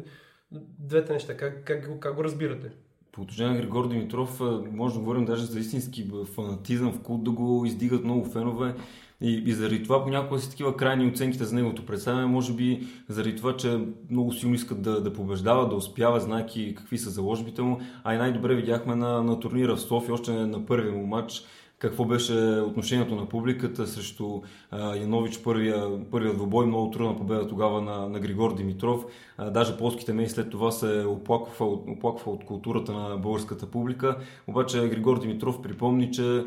двете 0.79 1.13
неща? 1.13 1.37
Как, 1.37 1.63
как, 1.65 1.99
как, 1.99 2.15
го 2.15 2.23
разбирате? 2.23 2.71
По 3.11 3.21
отношение 3.21 3.53
на 3.53 3.61
Григор 3.61 3.87
Димитров, 3.87 4.41
може 4.71 4.93
да 4.93 4.99
говорим 4.99 5.25
даже 5.25 5.45
за 5.45 5.59
истински 5.59 6.11
фанатизъм, 6.35 6.93
в 6.93 7.01
култ 7.01 7.23
да 7.23 7.31
го 7.31 7.65
издигат 7.65 8.03
много 8.03 8.25
фенове. 8.25 8.75
И, 9.21 9.43
и 9.45 9.53
заради 9.53 9.83
това 9.83 10.03
понякога 10.03 10.39
си 10.39 10.49
такива 10.49 10.77
крайни 10.77 11.07
оценките 11.07 11.45
за 11.45 11.55
неговото 11.55 11.85
представяне, 11.85 12.25
може 12.25 12.53
би 12.53 12.87
заради 13.09 13.35
това, 13.35 13.57
че 13.57 13.79
много 14.09 14.33
силно 14.33 14.55
искат 14.55 14.81
да, 14.81 15.01
да 15.01 15.13
побеждава, 15.13 15.69
да 15.69 15.75
успява, 15.75 16.19
знайки 16.19 16.75
какви 16.75 16.97
са 16.97 17.09
заложбите 17.09 17.61
му. 17.61 17.79
А 18.03 18.15
и 18.15 18.17
най-добре 18.17 18.55
видяхме 18.55 18.95
на, 18.95 19.23
на 19.23 19.39
турнира 19.39 19.75
в 19.75 19.81
София, 19.81 20.13
още 20.13 20.31
на 20.31 20.65
първия 20.65 20.93
му 20.93 21.07
матч, 21.07 21.43
какво 21.79 22.05
беше 22.05 22.33
отношението 22.65 23.15
на 23.15 23.29
публиката 23.29 23.87
срещу 23.87 24.41
а, 24.71 24.95
Янович, 24.95 25.39
първия, 25.43 26.09
първия 26.11 26.33
двобой, 26.33 26.65
много 26.65 26.91
трудна 26.91 27.17
победа 27.17 27.47
тогава 27.47 27.81
на, 27.81 28.09
на 28.09 28.19
Григор 28.19 28.55
Димитров. 28.55 29.05
А, 29.37 29.49
даже 29.49 29.77
полските 29.77 30.13
медии 30.13 30.29
след 30.29 30.49
това 30.49 30.71
се 30.71 31.05
оплакваха, 31.07 31.65
оплакваха 31.65 32.29
от 32.29 32.45
културата 32.45 32.93
на 32.93 33.17
българската 33.17 33.65
публика. 33.65 34.17
Обаче 34.47 34.89
Григор 34.89 35.19
Димитров 35.19 35.61
припомни, 35.61 36.11
че 36.11 36.45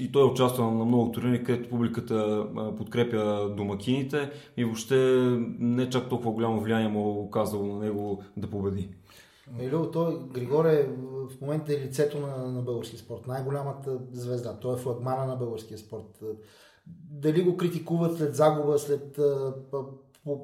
и 0.00 0.12
той 0.12 0.22
е 0.22 0.30
участвал 0.30 0.70
на 0.70 0.84
много 0.84 1.12
турнири, 1.12 1.44
където 1.44 1.68
публиката 1.68 2.46
подкрепя 2.78 3.50
домакините 3.56 4.30
и 4.56 4.64
въобще 4.64 4.96
не 5.58 5.90
чак 5.90 6.08
толкова 6.08 6.32
голямо 6.32 6.60
влияние 6.60 6.88
му 6.88 7.00
е 7.00 7.22
оказало 7.24 7.66
на 7.66 7.78
него 7.84 8.22
да 8.36 8.46
победи. 8.46 8.88
Елю, 9.58 9.90
той, 9.90 10.28
Григор 10.28 10.64
е 10.64 10.88
в 11.30 11.40
момента 11.40 11.74
е 11.74 11.80
лицето 11.80 12.20
на, 12.20 12.36
на 12.36 12.62
българския 12.62 12.98
спорт, 12.98 13.26
най-голямата 13.26 13.98
звезда. 14.12 14.58
Той 14.60 14.74
е 14.74 14.78
флагмана 14.78 15.26
на 15.26 15.36
българския 15.36 15.78
спорт. 15.78 16.22
Дали 17.10 17.42
го 17.42 17.56
критикуват 17.56 18.16
след 18.16 18.34
загуба, 18.34 18.78
след 18.78 19.20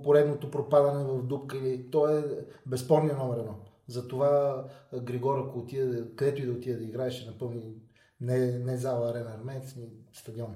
поредното 0.03 0.51
пропадане 0.51 1.05
в 1.05 1.23
дупка 1.23 1.59
или 1.59 1.91
той 1.91 2.19
е 2.19 2.25
безспорният 2.67 3.19
номер 3.19 3.39
едно. 3.39 3.55
Затова 3.89 4.65
Григор, 5.03 5.39
ако 5.39 5.59
отиде, 5.59 6.05
където 6.17 6.43
и 6.43 6.47
да 6.47 6.53
отиде 6.53 6.77
да 6.77 6.85
играе, 6.85 7.11
ще 7.11 7.31
напълни 7.31 7.63
не, 8.21 8.59
не 8.59 8.77
зала 8.77 9.11
Арена 9.11 9.31
Армеец, 9.39 9.77
ни 9.77 9.89
стадион. 10.13 10.55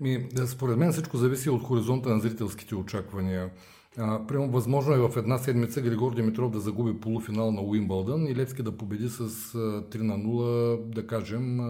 Ми, 0.00 0.28
според 0.46 0.76
мен 0.76 0.92
всичко 0.92 1.16
зависи 1.16 1.50
от 1.50 1.62
хоризонта 1.62 2.08
на 2.08 2.20
зрителските 2.20 2.74
очаквания. 2.74 3.50
Прямо 3.96 4.50
възможно 4.50 4.94
е 4.94 5.08
в 5.08 5.16
една 5.16 5.38
седмица 5.38 5.80
Григор 5.80 6.14
Димитров 6.14 6.50
да 6.50 6.60
загуби 6.60 7.00
полуфинал 7.00 7.52
на 7.52 7.62
Уимбълдън 7.62 8.26
и 8.26 8.36
Левски 8.36 8.62
да 8.62 8.76
победи 8.76 9.08
с 9.08 9.28
3 9.28 10.00
на 10.00 10.18
0, 10.18 10.84
да 10.84 11.06
кажем, 11.06 11.60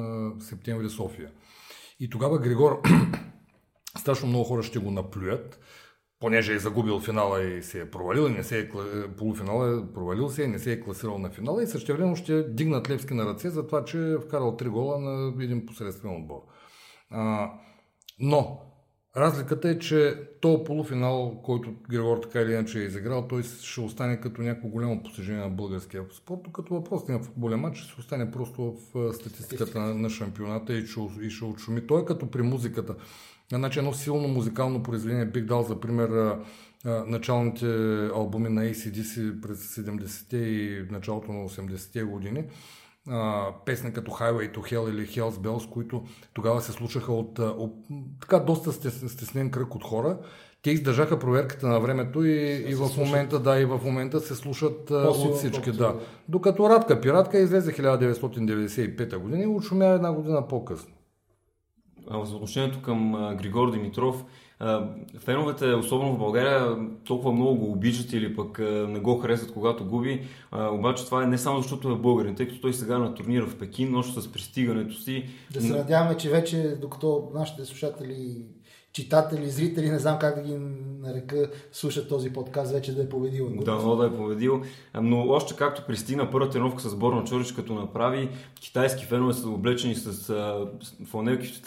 септември 0.41 0.91
София. 0.91 1.31
И 2.01 2.11
тогава 2.11 2.39
Григор, 2.39 2.83
страшно 3.99 4.29
много 4.29 4.45
хора 4.45 4.63
ще 4.63 4.79
го 4.79 4.91
наплюят, 4.91 5.61
понеже 6.21 6.55
е 6.55 6.59
загубил 6.59 7.01
финала 7.01 7.43
и 7.43 7.63
се 7.63 7.81
е 7.81 7.91
провалил, 7.91 8.29
и 8.29 8.33
не 8.33 8.43
се 8.43 8.59
е, 8.59 8.69
полуфинала 9.17 9.79
е 9.79 9.93
провалил 9.95 10.29
се 10.29 10.43
и 10.43 10.47
не 10.47 10.59
се 10.59 10.73
е 10.73 10.81
класирал 10.81 11.19
на 11.19 11.31
финала 11.31 11.63
и 11.63 11.67
също 11.67 11.97
време 11.97 12.17
ще 12.17 12.43
дигнат 12.43 12.91
Левски 12.91 13.15
на 13.15 13.27
ръце 13.27 13.51
за 13.51 13.67
това, 13.67 13.85
че 13.85 14.13
е 14.13 14.19
вкарал 14.19 14.57
3 14.57 14.69
гола 14.69 14.99
на 14.99 15.43
един 15.45 15.67
посредствен 15.67 16.17
отбор. 16.17 16.41
А, 17.11 17.53
но 18.19 18.70
Разликата 19.17 19.69
е, 19.69 19.79
че 19.79 20.15
този 20.41 20.65
полуфинал, 20.65 21.41
който 21.45 21.75
Григор 21.89 22.19
така 22.19 22.41
или 22.41 22.53
иначе 22.53 22.81
е 22.81 22.85
изиграл, 22.85 23.29
той 23.29 23.43
ще 23.43 23.81
остане 23.81 24.21
като 24.21 24.43
някакво 24.43 24.69
голямо 24.69 25.03
постижение 25.03 25.43
на 25.43 25.51
българския 25.51 26.05
спорт, 26.13 26.41
като 26.53 26.75
въпрос 26.75 27.09
на 27.09 27.23
футболен 27.23 27.61
матч 27.61 27.79
ще 27.79 28.01
остане 28.01 28.31
просто 28.31 28.77
в 28.95 29.13
статистиката 29.13 29.81
на 29.81 30.11
шампионата 30.11 30.75
и 30.75 30.87
ще, 30.87 31.01
и 31.23 31.31
ще 31.31 31.45
отшуми. 31.45 31.87
Той 31.87 32.03
е 32.03 32.05
като 32.05 32.31
при 32.31 32.43
музиката. 32.43 32.95
Значи 33.49 33.79
едно 33.79 33.93
силно 33.93 34.29
музикално 34.29 34.83
произведение 34.83 35.27
бих 35.27 35.45
дал 35.45 35.63
за 35.63 35.81
пример 35.81 36.37
началните 36.85 37.67
албуми 38.15 38.49
на 38.49 38.63
ACDC 38.65 39.41
през 39.41 39.77
70-те 39.77 40.37
и 40.37 40.87
началото 40.91 41.33
на 41.33 41.49
80-те 41.49 42.03
години 42.03 42.45
песни 43.65 43.93
като 43.93 44.11
Highway 44.11 44.55
to 44.55 44.59
Hell 44.59 44.91
или 44.91 45.07
Hell's 45.07 45.31
Bells, 45.31 45.71
които 45.71 46.03
тогава 46.33 46.61
се 46.61 46.73
слушаха 46.73 47.13
от, 47.13 47.39
от 47.39 47.75
така 48.21 48.39
доста 48.39 48.73
стеснен 49.09 49.51
кръг 49.51 49.75
от 49.75 49.85
хора. 49.85 50.19
Те 50.63 50.71
издържаха 50.71 51.19
проверката 51.19 51.67
на 51.67 51.81
времето 51.81 52.25
и, 52.25 52.65
и 52.69 52.75
в 52.75 52.97
момента, 52.97 53.39
да, 53.39 53.61
и 53.61 53.65
в 53.65 53.81
момента 53.85 54.21
се 54.21 54.35
слушат 54.35 54.87
По-силно, 54.87 55.31
от 55.31 55.37
всички. 55.37 55.73
Да. 55.73 55.95
Докато 56.29 56.71
Радка 56.71 57.01
Пиратка 57.01 57.39
излезе 57.39 57.73
1995 57.73 59.17
година 59.17 59.43
и 59.43 59.47
отшумя 59.47 59.87
една 59.87 60.13
година 60.13 60.49
по-късно. 60.49 60.95
А 62.11 62.25
за 62.25 62.35
отношението 62.35 62.83
към 62.83 63.13
Григор 63.39 63.71
Димитров, 63.71 64.25
Феновете, 65.19 65.67
особено 65.67 66.15
в 66.15 66.19
България, 66.19 66.77
толкова 67.05 67.33
много 67.33 67.55
го 67.55 67.73
обичат 67.73 68.13
или 68.13 68.37
пък 68.37 68.59
не 68.89 69.01
го 69.01 69.19
харесват, 69.19 69.53
когато 69.53 69.85
губи. 69.87 70.23
Обаче 70.53 71.05
това 71.05 71.23
е 71.23 71.27
не 71.27 71.39
само 71.39 71.63
защото 71.63 71.91
е 71.91 71.97
българин, 71.97 72.35
тъй 72.35 72.49
като 72.49 72.61
той 72.61 72.75
сега 72.75 72.99
на 72.99 73.15
турнира 73.15 73.47
в 73.47 73.59
Пекин, 73.59 73.97
още 73.97 74.21
с 74.21 74.33
пристигането 74.33 74.95
си. 74.95 75.25
Да 75.53 75.61
се 75.61 75.77
надяваме, 75.77 76.17
че 76.17 76.31
вече, 76.31 76.77
докато 76.81 77.31
нашите 77.35 77.65
слушатели 77.65 78.45
читатели, 78.93 79.51
зрители, 79.51 79.91
не 79.91 79.99
знам 79.99 80.19
как 80.19 80.35
да 80.35 80.43
ги 80.43 80.57
нарека, 81.01 81.51
слушат 81.73 82.09
този 82.09 82.33
подкаст, 82.33 82.73
вече 82.73 82.95
да 82.95 83.03
е 83.03 83.09
победил. 83.09 83.51
Да, 83.65 83.75
но 83.75 83.97
да 83.97 84.07
е 84.07 84.17
победил. 84.17 84.63
Но 85.01 85.29
още 85.29 85.57
както 85.57 85.87
пристигна 85.87 86.31
първа 86.31 86.51
тренировка 86.51 86.83
с 86.83 86.91
сборна 86.91 87.25
Чорич, 87.25 87.53
като 87.53 87.75
направи, 87.75 88.29
китайски 88.61 89.05
фенове 89.05 89.33
са 89.33 89.49
облечени 89.49 89.95
с 89.95 90.35
фланелки 91.07 91.47
с 91.47 91.63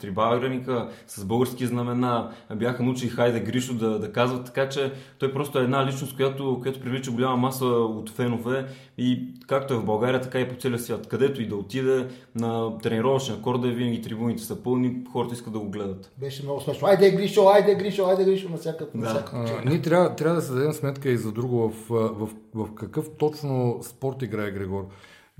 трибаграника, 0.00 0.88
с 1.06 1.24
български 1.24 1.66
знамена, 1.66 2.30
бяха 2.54 2.82
научили 2.82 3.10
Хайде 3.10 3.40
Гришо 3.40 3.74
да, 3.74 3.98
да 3.98 4.12
казват, 4.12 4.46
така 4.46 4.68
че 4.68 4.92
той 5.18 5.32
просто 5.32 5.58
е 5.58 5.62
една 5.62 5.86
личност, 5.86 6.16
която, 6.16 6.58
която 6.62 6.80
привлича 6.80 7.10
голяма 7.10 7.36
маса 7.36 7.66
от 7.66 8.10
фенове 8.10 8.66
и 8.98 9.34
както 9.46 9.74
е 9.74 9.78
в 9.78 9.84
България, 9.84 10.20
така 10.20 10.40
и 10.40 10.48
по 10.48 10.56
целия 10.56 10.78
свят. 10.78 11.08
Където 11.08 11.42
и 11.42 11.48
да 11.48 11.56
отиде 11.56 12.08
на 12.34 12.78
тренировъчна 12.78 13.42
корда, 13.42 13.68
винаги 13.68 14.02
трибуните 14.02 14.42
са 14.42 14.62
пълни, 14.62 15.04
хората 15.12 15.34
искат 15.34 15.52
да 15.52 15.58
го 15.58 15.70
гледат. 15.70 16.12
Беше 16.18 16.42
много 16.42 16.60
смешно. 16.74 16.88
Айде, 16.88 17.10
Гришо, 17.10 17.48
айде, 17.48 17.74
Гришо, 17.74 18.06
айде, 18.06 18.24
Гришо, 18.24 18.48
на 18.48 18.56
всяка, 18.56 18.86
да. 18.94 19.24
а, 19.32 19.62
Ние 19.64 19.82
трябва, 19.82 20.16
трябва 20.16 20.36
да 20.36 20.42
се 20.42 20.52
дадем 20.52 20.72
сметка 20.72 21.08
и 21.08 21.16
за 21.16 21.32
друго 21.32 21.68
в, 21.68 21.88
в, 21.88 22.08
в, 22.08 22.28
в 22.54 22.74
какъв 22.74 23.10
точно 23.18 23.80
спорт 23.82 24.22
играе 24.22 24.50
Григор. 24.50 24.86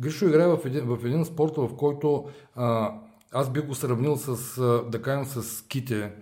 Гришо 0.01 0.27
играе 0.27 0.47
в 0.47 0.59
един, 0.64 0.85
в 0.85 1.07
един 1.07 1.24
спорт, 1.24 1.57
в 1.57 1.77
който 1.77 2.24
а, 2.55 2.95
аз 3.33 3.51
бих 3.51 3.66
го 3.66 3.74
сравнил 3.74 4.16
с, 4.16 4.57
да 4.91 5.03
кажем, 5.03 5.24
с 5.24 5.62
ките, 5.62 6.12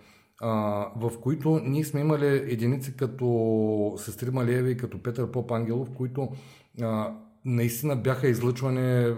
а, 0.41 0.51
в 0.97 1.13
които 1.21 1.61
ние 1.65 1.85
сме 1.85 2.01
имали 2.01 2.27
единици 2.27 2.97
като 2.97 3.95
Сестри 3.97 4.31
Малиеви 4.31 4.71
и 4.71 4.77
като 4.77 5.03
Петър 5.03 5.31
Поп 5.31 5.51
Ангелов, 5.51 5.89
които 5.97 6.29
а, 6.83 7.13
наистина 7.45 7.97
бяха 7.97 8.29
излъчвани 8.29 9.15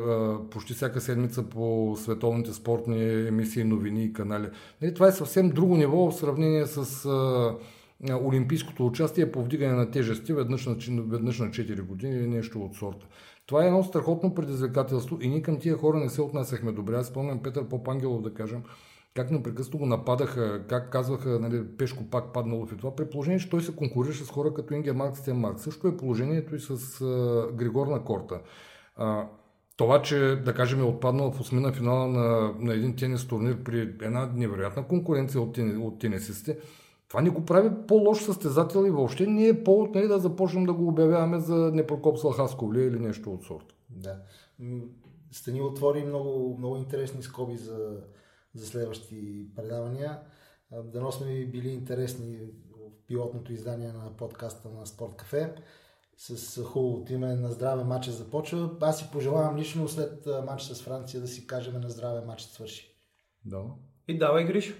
почти 0.50 0.74
всяка 0.74 1.00
седмица 1.00 1.42
по 1.42 1.94
световните 1.98 2.52
спортни 2.52 3.26
емисии, 3.28 3.64
новини 3.64 4.04
и 4.04 4.12
канали. 4.12 4.48
Нали, 4.82 4.94
това 4.94 5.08
е 5.08 5.12
съвсем 5.12 5.50
друго 5.50 5.76
ниво 5.76 6.10
в 6.10 6.16
сравнение 6.16 6.66
с, 6.66 7.04
а, 7.04 7.54
олимпийското 8.22 8.86
участие 8.86 9.32
повдигане 9.32 9.74
на 9.74 9.90
тежести 9.90 10.32
веднъж 10.32 10.66
на, 10.66 10.76
веднъж 11.02 11.38
на 11.38 11.50
4 11.50 11.82
години 11.82 12.16
или 12.16 12.26
нещо 12.26 12.62
от 12.62 12.74
сорта. 12.74 13.06
Това 13.46 13.64
е 13.64 13.66
едно 13.66 13.84
страхотно 13.84 14.34
предизвикателство 14.34 15.18
и 15.20 15.28
ние 15.28 15.42
към 15.42 15.58
тия 15.58 15.76
хора 15.76 15.98
не 15.98 16.08
се 16.08 16.22
отнасяхме 16.22 16.72
добре. 16.72 16.96
Аз 16.96 17.06
спомням 17.06 17.42
Петър 17.42 17.68
Попангелов 17.68 18.22
да 18.22 18.34
кажем, 18.34 18.62
как 19.16 19.30
непрекъснато 19.30 19.78
го 19.78 19.86
нападаха, 19.86 20.66
как 20.68 20.90
казваха, 20.92 21.28
нали, 21.28 21.66
Пешко 21.78 22.04
пак 22.04 22.32
паднало 22.32 22.66
в 22.66 22.76
това, 22.76 22.96
при 22.96 23.10
положение, 23.10 23.38
че 23.38 23.50
той 23.50 23.62
се 23.62 23.76
конкурираше 23.76 24.24
с 24.24 24.30
хора 24.30 24.54
като 24.54 24.74
Ингер 24.74 24.92
Маркс, 24.92 25.18
Стен 25.18 25.36
Маркс. 25.36 25.62
Също 25.62 25.88
е 25.88 25.96
положението 25.96 26.54
и 26.54 26.60
с 26.60 27.00
а, 27.00 27.48
Григор 27.52 27.86
на 27.86 28.04
корта. 28.04 28.40
А, 28.96 29.28
това, 29.76 30.02
че, 30.02 30.42
да 30.44 30.54
кажем, 30.54 30.80
е 30.80 30.82
отпаднал 30.82 31.32
в 31.32 31.40
осмина 31.40 31.72
финала 31.72 32.06
на, 32.06 32.54
на 32.58 32.74
един 32.74 32.96
тенис 32.96 33.28
турнир 33.28 33.62
при 33.64 33.80
една 33.80 34.30
невероятна 34.34 34.86
конкуренция 34.86 35.40
от, 35.40 35.54
тени, 35.54 35.76
от 35.76 35.98
тенисистите, 35.98 36.58
това 37.08 37.20
ни 37.20 37.30
го 37.30 37.44
прави 37.44 37.70
по-лош 37.88 38.22
състезател 38.22 38.86
и 38.86 38.90
въобще 38.90 39.26
не 39.26 39.48
е 39.48 39.64
повод 39.64 39.94
нали, 39.94 40.08
да 40.08 40.18
започнем 40.18 40.64
да 40.64 40.72
го 40.72 40.88
обявяваме 40.88 41.40
за 41.40 41.56
Непрокоп 41.56 42.18
Слахасковли 42.18 42.80
или 42.80 42.98
нещо 42.98 43.32
от 43.32 43.44
сорта. 43.44 43.74
Да. 43.90 44.16
Сте 45.32 45.52
ни 45.52 45.60
отвори 45.60 46.04
много, 46.04 46.56
много 46.58 46.76
интересни 46.76 47.22
скоби 47.22 47.56
за, 47.56 48.00
за 48.56 48.66
следващи 48.66 49.46
предавания. 49.56 50.20
Дано 50.84 51.12
сме 51.12 51.26
ви 51.26 51.46
били 51.46 51.68
интересни 51.68 52.38
в 52.70 53.06
пилотното 53.06 53.52
издание 53.52 53.92
на 53.92 54.16
подкаста 54.16 54.68
на 54.68 54.86
Спорт 54.86 55.16
Кафе. 55.16 55.54
С 56.16 56.62
хубавото 56.62 57.12
име 57.12 57.34
на 57.34 57.52
здраве 57.52 57.84
матча 57.84 58.12
започва. 58.12 58.70
Аз 58.80 58.98
си 58.98 59.08
пожелавам 59.12 59.56
лично 59.56 59.88
след 59.88 60.26
матч 60.46 60.62
с 60.62 60.82
Франция 60.82 61.20
да 61.20 61.28
си 61.28 61.46
кажем 61.46 61.80
на 61.80 61.90
здраве 61.90 62.26
матчът 62.26 62.50
свърши. 62.50 62.96
Да. 63.44 63.64
И 64.08 64.18
давай, 64.18 64.44
Гриш. 64.44 64.74